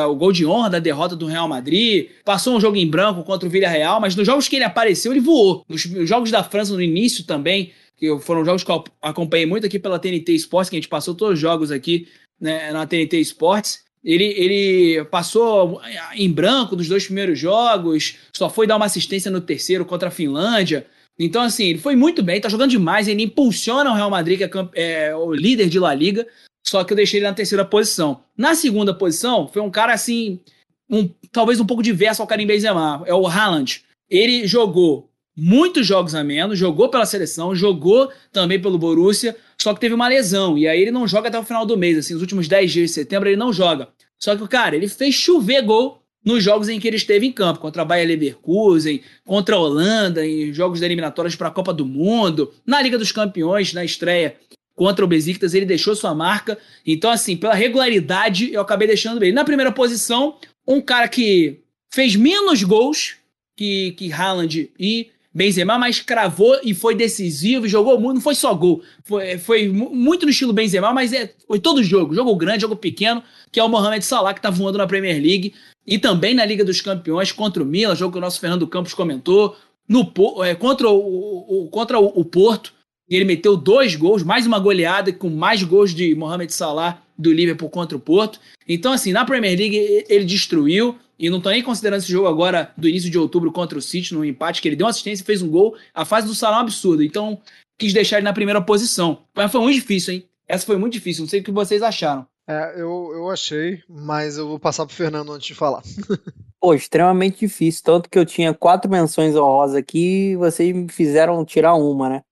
[0.06, 2.08] O gol de honra da derrota do Real Madrid.
[2.24, 5.20] Passou um jogo em branco contra o Villarreal, mas nos jogos que ele apareceu, ele
[5.20, 5.64] voou.
[5.68, 9.78] Nos jogos da França no início também, que foram jogos que eu acompanhei muito aqui
[9.78, 12.08] pela TNT Sports, que a gente passou todos os jogos aqui
[12.40, 13.84] né, na TNT Sports.
[14.02, 15.80] Ele, ele passou
[16.14, 20.10] em branco nos dois primeiros jogos, só foi dar uma assistência no terceiro contra a
[20.12, 20.86] Finlândia.
[21.22, 24.58] Então, assim, ele foi muito bem, tá jogando demais, ele impulsiona o Real Madrid, que
[24.74, 26.26] é, é o líder de La Liga,
[26.66, 28.22] só que eu deixei ele na terceira posição.
[28.34, 30.40] Na segunda posição, foi um cara, assim,
[30.88, 33.82] um, talvez um pouco diverso ao Karim Benzema, é o Haaland.
[34.08, 39.80] Ele jogou muitos jogos a menos, jogou pela seleção, jogou também pelo Borussia, só que
[39.80, 42.22] teve uma lesão, e aí ele não joga até o final do mês, assim, os
[42.22, 43.88] últimos 10 dias de setembro ele não joga.
[44.18, 47.60] Só que, cara, ele fez chover gol nos jogos em que ele esteve em campo,
[47.60, 51.86] contra a Bayer Leverkusen, contra a Holanda, em jogos da eliminatórias para a Copa do
[51.86, 54.36] Mundo, na Liga dos Campeões, na estreia
[54.74, 56.58] contra o Besiktas, ele deixou sua marca.
[56.86, 59.32] Então, assim, pela regularidade, eu acabei deixando ele.
[59.32, 61.60] Na primeira posição, um cara que
[61.92, 63.16] fez menos gols
[63.56, 68.52] que, que Haaland e Benzema, mas cravou e foi decisivo, jogou muito, não foi só
[68.52, 72.62] gol, foi, foi mu- muito no estilo Benzema, mas é, foi todo jogo, jogo grande,
[72.62, 73.22] jogo pequeno,
[73.52, 75.54] que é o Mohamed Salah, que tá voando na Premier League,
[75.86, 78.92] e também na Liga dos Campeões contra o Milan, jogo que o nosso Fernando Campos
[78.92, 79.56] comentou,
[79.88, 80.12] no,
[80.44, 82.72] é, contra, o, o- contra o, o Porto,
[83.08, 87.32] e ele meteu dois gols, mais uma goleada com mais gols de Mohamed Salah do
[87.32, 88.40] Liverpool contra o Porto.
[88.68, 92.72] Então, assim, na Premier League ele destruiu, e não tô nem considerando esse jogo agora
[92.78, 95.26] do início de outubro contra o City, no empate, que ele deu uma assistência e
[95.26, 95.76] fez um gol.
[95.92, 97.38] A fase do Salah é um absurdo, então
[97.78, 99.18] quis deixar ele na primeira posição.
[99.36, 100.24] Mas foi muito difícil, hein?
[100.48, 102.26] Essa foi muito difícil, não sei o que vocês acharam.
[102.48, 105.82] É, eu, eu achei, mas eu vou passar pro Fernando antes de falar.
[106.58, 107.82] Pô, extremamente difícil.
[107.84, 112.22] Tanto que eu tinha quatro menções honrosas aqui e vocês me fizeram tirar uma, né?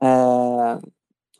[0.00, 0.06] É,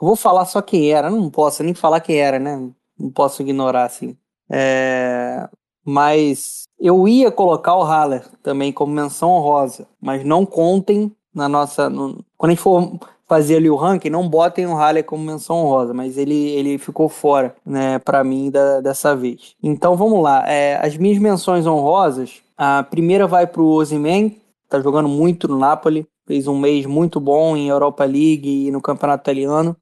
[0.00, 2.70] eu vou falar só quem era, não posso nem falar quem era, né?
[2.98, 4.16] Não posso ignorar assim.
[4.50, 5.48] É,
[5.90, 11.88] Mas eu ia colocar o Haller também como menção honrosa, mas não contem na nossa.
[11.88, 15.56] no- Quando a gente for fazer ali o ranking, não botem o Haller como menção
[15.64, 19.54] honrosa, mas ele, ele ficou fora, né, para mim da, dessa vez.
[19.62, 24.36] Então vamos lá, é, as minhas menções honrosas, a primeira vai para o Ozyman,
[24.68, 28.80] tá jogando muito no Napoli, fez um mês muito bom em Europa League e no
[28.82, 29.74] Campeonato Italiano.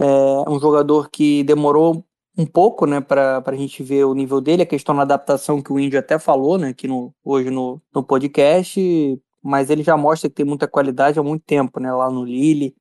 [0.00, 2.04] É um jogador que demorou
[2.36, 5.72] um pouco, né, para a gente ver o nível dele, a questão da adaptação que
[5.72, 8.80] o Índio até falou, né, aqui no, hoje no, no podcast,
[9.42, 12.74] mas ele já mostra que tem muita qualidade há muito tempo, né, lá no Lille.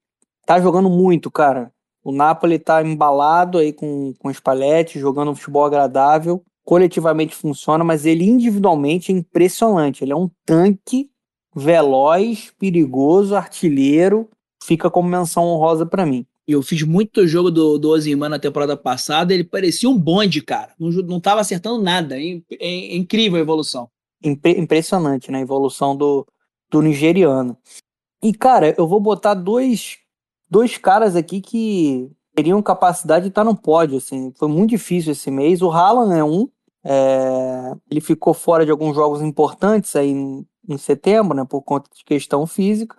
[0.46, 1.72] Tá jogando muito, cara.
[2.04, 6.44] O Napoli tá embalado aí com, com o Spalletti, jogando um futebol agradável.
[6.64, 10.04] Coletivamente funciona, mas ele individualmente é impressionante.
[10.04, 11.10] Ele é um tanque
[11.56, 14.30] veloz, perigoso, artilheiro.
[14.64, 16.26] Fica como menção honrosa para mim.
[16.52, 20.74] Eu fiz muito jogo do, do Ozyman na temporada passada, ele parecia um bonde, cara.
[20.80, 22.20] Não, não tava acertando nada.
[22.20, 23.90] É, é, é incrível a evolução.
[24.24, 25.40] Impre, impressionante, né?
[25.40, 26.28] A evolução do,
[26.70, 27.58] do nigeriano.
[28.24, 29.98] E, cara, eu vou botar dois,
[30.50, 34.32] dois caras aqui que teriam capacidade de estar no pódio, assim.
[34.38, 35.62] Foi muito difícil esse mês.
[35.62, 36.48] O Haaland é um.
[36.84, 41.46] É, ele ficou fora de alguns jogos importantes aí em setembro, né?
[41.46, 42.96] Por conta de questão física.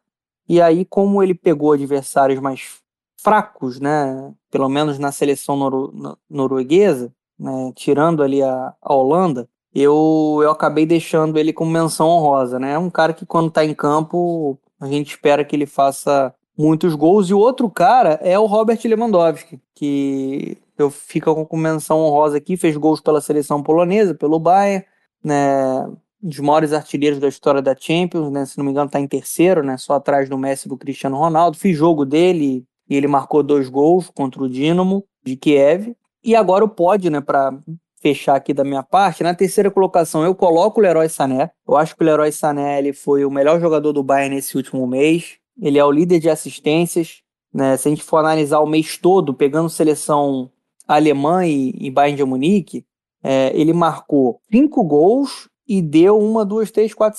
[0.48, 2.81] E aí, como ele pegou adversários mais
[3.22, 4.32] fracos, né?
[4.50, 7.72] Pelo menos na seleção noro norueguesa, né?
[7.74, 12.72] tirando ali a, a Holanda, eu, eu acabei deixando ele como menção honrosa, né?
[12.72, 16.94] É um cara que quando tá em campo, a gente espera que ele faça muitos
[16.94, 17.30] gols.
[17.30, 22.56] E o outro cara é o Robert Lewandowski, que eu fico com menção honrosa aqui,
[22.56, 24.84] fez gols pela seleção polonesa, pelo Bayern,
[25.24, 25.86] né?
[25.86, 28.46] Um dos maiores artilheiros da história da Champions, né?
[28.46, 29.76] Se não me engano, tá em terceiro, né?
[29.76, 31.56] Só atrás do Messi do Cristiano Ronaldo.
[31.58, 35.96] Fiz jogo dele e ele marcou dois gols contra o Dinamo de Kiev.
[36.22, 37.58] E agora o pódio, né, para
[38.02, 41.52] fechar aqui da minha parte, na terceira colocação eu coloco o Leroy Sané.
[41.66, 44.86] Eu acho que o Leroy Sané ele foi o melhor jogador do Bayern nesse último
[44.86, 45.38] mês.
[45.58, 47.22] Ele é o líder de assistências.
[47.50, 47.78] Né?
[47.78, 50.50] Se a gente for analisar o mês todo, pegando seleção
[50.86, 52.84] alemã e, e Bayern de Munique,
[53.24, 57.18] é, ele marcou cinco gols e deu uma, duas, três, quatro,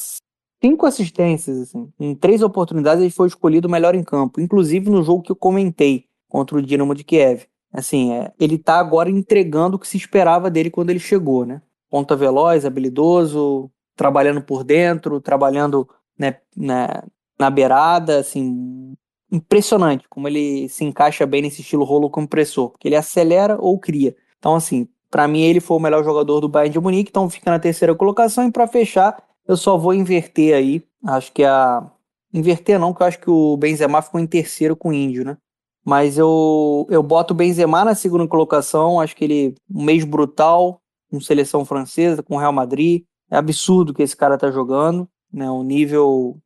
[0.63, 1.59] cinco assistências.
[1.59, 1.91] Assim.
[1.99, 5.35] Em três oportunidades ele foi escolhido o melhor em campo, inclusive no jogo que eu
[5.35, 7.43] comentei contra o Dinamo de Kiev.
[7.71, 11.61] Assim, é, ele tá agora entregando o que se esperava dele quando ele chegou, né?
[11.89, 15.87] Ponta veloz, habilidoso, trabalhando por dentro, trabalhando
[16.17, 17.03] né, na,
[17.37, 18.93] na beirada, assim,
[19.31, 24.15] impressionante como ele se encaixa bem nesse estilo rolo compressor, porque ele acelera ou cria.
[24.37, 27.49] Então, assim, para mim ele foi o melhor jogador do Bayern de Munique, então fica
[27.49, 31.89] na terceira colocação e para fechar, eu só vou inverter aí, acho que a
[32.33, 35.37] inverter não, porque eu acho que o Benzema ficou em terceiro com o Índio, né?
[35.85, 38.99] Mas eu, eu boto o Benzema na segunda colocação.
[39.01, 40.81] Acho que ele, um mês brutal,
[41.11, 43.03] com seleção francesa, com Real Madrid.
[43.29, 45.07] É absurdo que esse cara tá jogando.
[45.31, 45.49] Né?
[45.51, 46.37] Um nível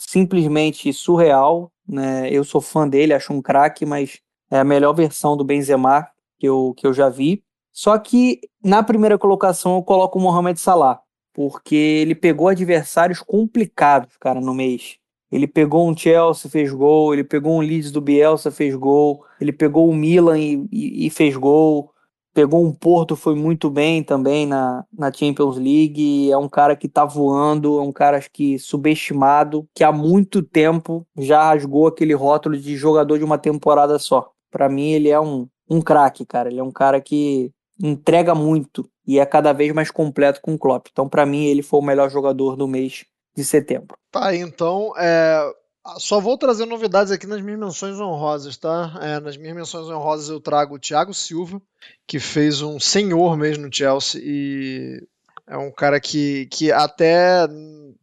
[0.00, 1.70] simplesmente surreal.
[1.86, 2.30] Né?
[2.30, 4.20] Eu sou fã dele, acho um craque, mas
[4.50, 7.42] é a melhor versão do Benzema que eu, que eu já vi.
[7.70, 11.00] Só que na primeira colocação eu coloco o Mohamed Salah,
[11.38, 14.98] porque ele pegou adversários complicados, cara, no mês.
[15.30, 17.14] Ele pegou um Chelsea, fez gol.
[17.14, 19.24] Ele pegou um Leeds do Bielsa, fez gol.
[19.40, 21.92] Ele pegou o Milan e, e, e fez gol.
[22.34, 26.28] Pegou um Porto, foi muito bem também na, na Champions League.
[26.28, 31.06] É um cara que tá voando, é um cara que subestimado, que há muito tempo
[31.16, 34.32] já rasgou aquele rótulo de jogador de uma temporada só.
[34.50, 36.48] Para mim, ele é um, um craque, cara.
[36.48, 40.58] Ele é um cara que entrega muito e é cada vez mais completo com o
[40.58, 40.88] Klopp.
[40.90, 43.04] Então, para mim, ele foi o melhor jogador do mês
[43.36, 43.96] de setembro.
[44.10, 45.52] Tá, então, é,
[45.96, 48.98] só vou trazer novidades aqui nas minhas menções honrosas, tá?
[49.00, 51.62] É, nas minhas menções honrosas eu trago o Thiago Silva,
[52.06, 55.06] que fez um senhor mesmo no Chelsea e
[55.46, 57.46] é um cara que, que até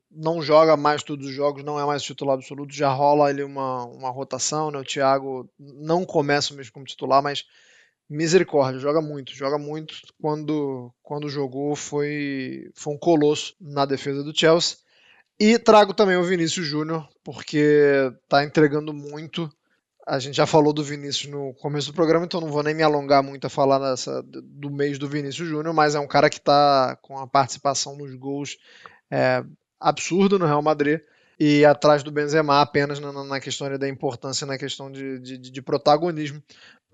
[0.10, 3.86] não joga mais todos os jogos, não é mais titular absoluto, já rola ali uma,
[3.86, 4.80] uma rotação, né?
[4.80, 7.46] O Thiago não começa mesmo como titular, mas
[8.10, 9.96] misericórdia, joga muito, joga muito.
[10.22, 14.78] Quando, quando jogou foi, foi um colosso na defesa do Chelsea.
[15.40, 19.50] E trago também o Vinícius Júnior, porque tá entregando muito.
[20.08, 22.84] A gente já falou do Vinícius no começo do programa, então não vou nem me
[22.84, 26.38] alongar muito a falar nessa, do mês do Vinícius Júnior, mas é um cara que
[26.38, 28.58] está com a participação nos gols
[29.12, 29.44] é,
[29.80, 31.02] absurda no Real Madrid
[31.40, 35.62] e atrás do Benzema apenas na, na questão da importância, na questão de, de, de
[35.62, 36.42] protagonismo.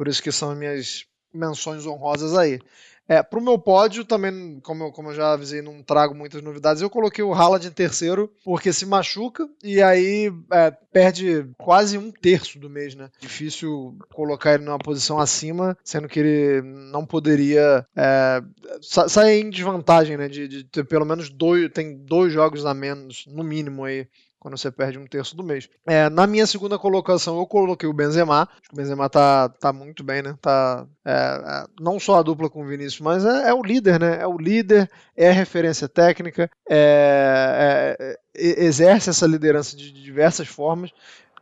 [0.01, 2.59] Por isso que são minhas menções honrosas aí.
[3.07, 6.41] É, para o meu pódio, também, como eu, como eu já avisei, não trago muitas
[6.41, 6.81] novidades.
[6.81, 12.11] Eu coloquei o Haaland em terceiro, porque se machuca e aí é, perde quase um
[12.11, 13.11] terço do mês, né?
[13.19, 18.41] Difícil colocar ele numa posição acima, sendo que ele não poderia é,
[18.81, 20.27] sair em desvantagem, né?
[20.27, 24.07] De, de, ter pelo menos dois, tem dois jogos a menos, no mínimo aí,
[24.41, 25.69] quando você perde um terço do mês.
[25.85, 28.49] É, na minha segunda colocação, eu coloquei o Benzema.
[28.73, 30.35] O Benzema tá, tá muito bem, né?
[30.41, 33.99] Tá, é, é, não só a dupla com o Vinícius, mas é, é, o líder,
[33.99, 34.19] né?
[34.19, 40.89] É o líder, é a referência técnica, é, é exerce essa liderança de diversas formas.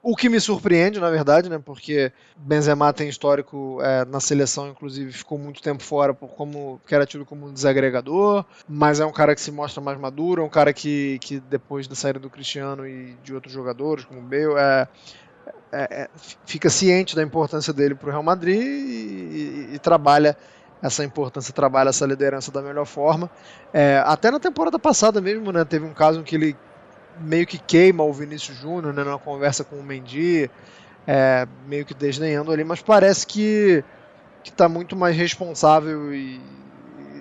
[0.02, 1.60] O que me surpreende, na verdade, né?
[1.64, 6.96] Porque Benzema tem histórico é, na seleção, inclusive ficou muito tempo fora por como que
[6.96, 10.46] era tido como um desagregador, mas é um cara que se mostra mais maduro, é
[10.46, 14.24] um cara que, que depois da saída do Cristiano e de outros jogadores, como o
[14.24, 14.88] Bale, é,
[15.72, 16.10] é, é
[16.46, 20.38] fica ciente da importância dele para o Real Madrid e, e, e trabalha
[20.82, 23.30] essa importância, trabalha essa liderança da melhor forma.
[23.74, 26.56] É, até na temporada passada mesmo, né, teve um caso em que ele
[27.20, 30.50] meio que queima o Vinícius Júnior né, numa conversa com o Mendy,
[31.08, 33.84] é, meio que desdenhando ali, mas parece que
[34.44, 36.42] está muito mais responsável e,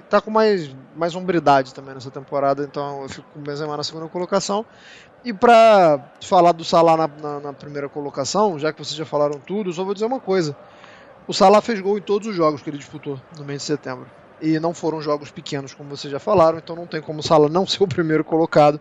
[0.08, 3.84] está com mais, mais hombridade também nessa temporada, então eu fico com o Benzema na
[3.84, 4.64] segunda colocação.
[5.24, 9.38] E para falar do Salah na, na, na, primeira colocação, já que vocês já falaram
[9.38, 10.56] tudo, só vou dizer uma coisa.
[11.26, 14.06] O Salah fez gol em todos os jogos que ele disputou no mês de setembro
[14.40, 17.48] e não foram jogos pequenos, como vocês já falaram, então não tem como o Salah
[17.48, 18.80] não ser o primeiro colocado.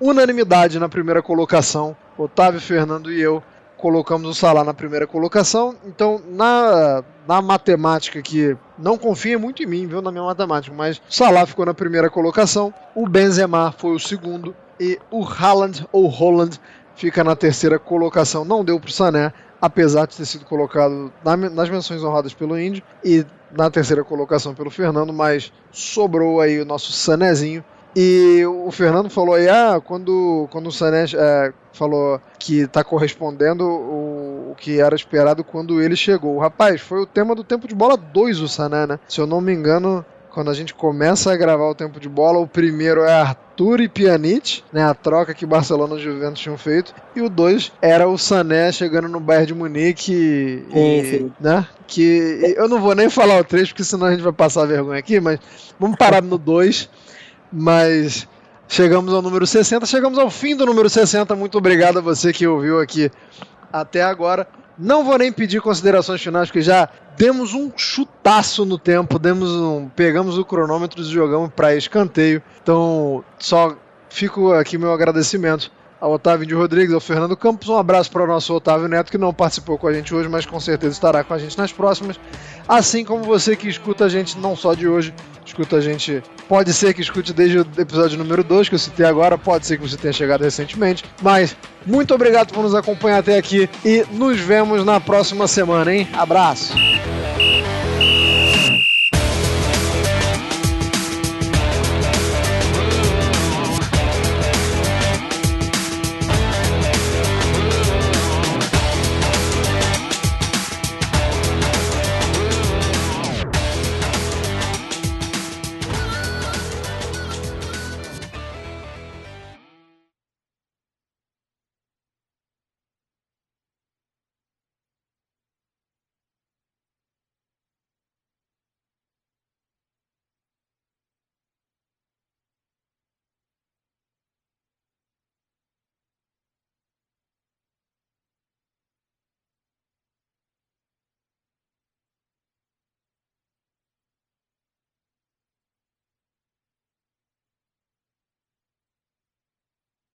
[0.00, 3.42] Unanimidade na primeira colocação, Otávio, Fernando e eu
[3.76, 5.74] colocamos o Salah na primeira colocação.
[5.84, 10.96] Então, na, na matemática que não confia muito em mim, viu, na minha matemática, mas
[10.96, 16.06] o Salah ficou na primeira colocação, o Benzema foi o segundo e o Haaland ou
[16.06, 16.58] Holland
[16.96, 18.44] fica na terceira colocação.
[18.44, 21.12] Não deu para o Sané, apesar de ter sido colocado
[21.52, 26.64] nas menções honradas pelo Indy e na terceira colocação pelo Fernando, mas sobrou aí o
[26.64, 27.64] nosso Sanezinho.
[27.96, 33.64] E o Fernando falou aí, ah, quando, quando o Sané é, falou que está correspondendo
[33.64, 36.38] o, o, que era esperado quando ele chegou.
[36.38, 38.98] Rapaz, foi o tema do Tempo de Bola 2 o Sané, né?
[39.08, 42.40] Se eu não me engano, quando a gente começa a gravar o tempo de bola,
[42.40, 46.92] o primeiro é Arthur e Pjanic, né, a troca que Barcelona e Juventus tinham feito,
[47.14, 51.32] e o dois era o Sané chegando no Bayern de Munique, e, sim, sim.
[51.38, 54.66] né, que eu não vou nem falar o 3, porque senão a gente vai passar
[54.66, 55.38] vergonha aqui, mas
[55.78, 56.90] vamos parar no 2,
[57.54, 58.26] mas
[58.66, 62.46] chegamos ao número 60, chegamos ao fim do número 60, muito obrigado a você que
[62.46, 63.10] ouviu aqui
[63.72, 64.46] até agora.
[64.76, 69.88] Não vou nem pedir considerações finais, porque já demos um chutaço no tempo, demos um,
[69.88, 72.42] pegamos o cronômetro e jogamos para escanteio.
[72.60, 73.76] Então, só
[74.08, 75.70] fico aqui meu agradecimento
[76.00, 77.68] ao Otávio de Rodrigues, ao Fernando Campos.
[77.68, 80.46] Um abraço para o nosso Otávio Neto, que não participou com a gente hoje, mas
[80.46, 82.18] com certeza estará com a gente nas próximas.
[82.68, 85.14] Assim como você que escuta a gente não só de hoje,
[85.44, 86.22] escuta a gente.
[86.48, 89.78] Pode ser que escute desde o episódio número 2, que eu citei agora, pode ser
[89.78, 91.04] que você tenha chegado recentemente.
[91.22, 96.08] Mas muito obrigado por nos acompanhar até aqui e nos vemos na próxima semana, hein?
[96.12, 96.74] Abraço!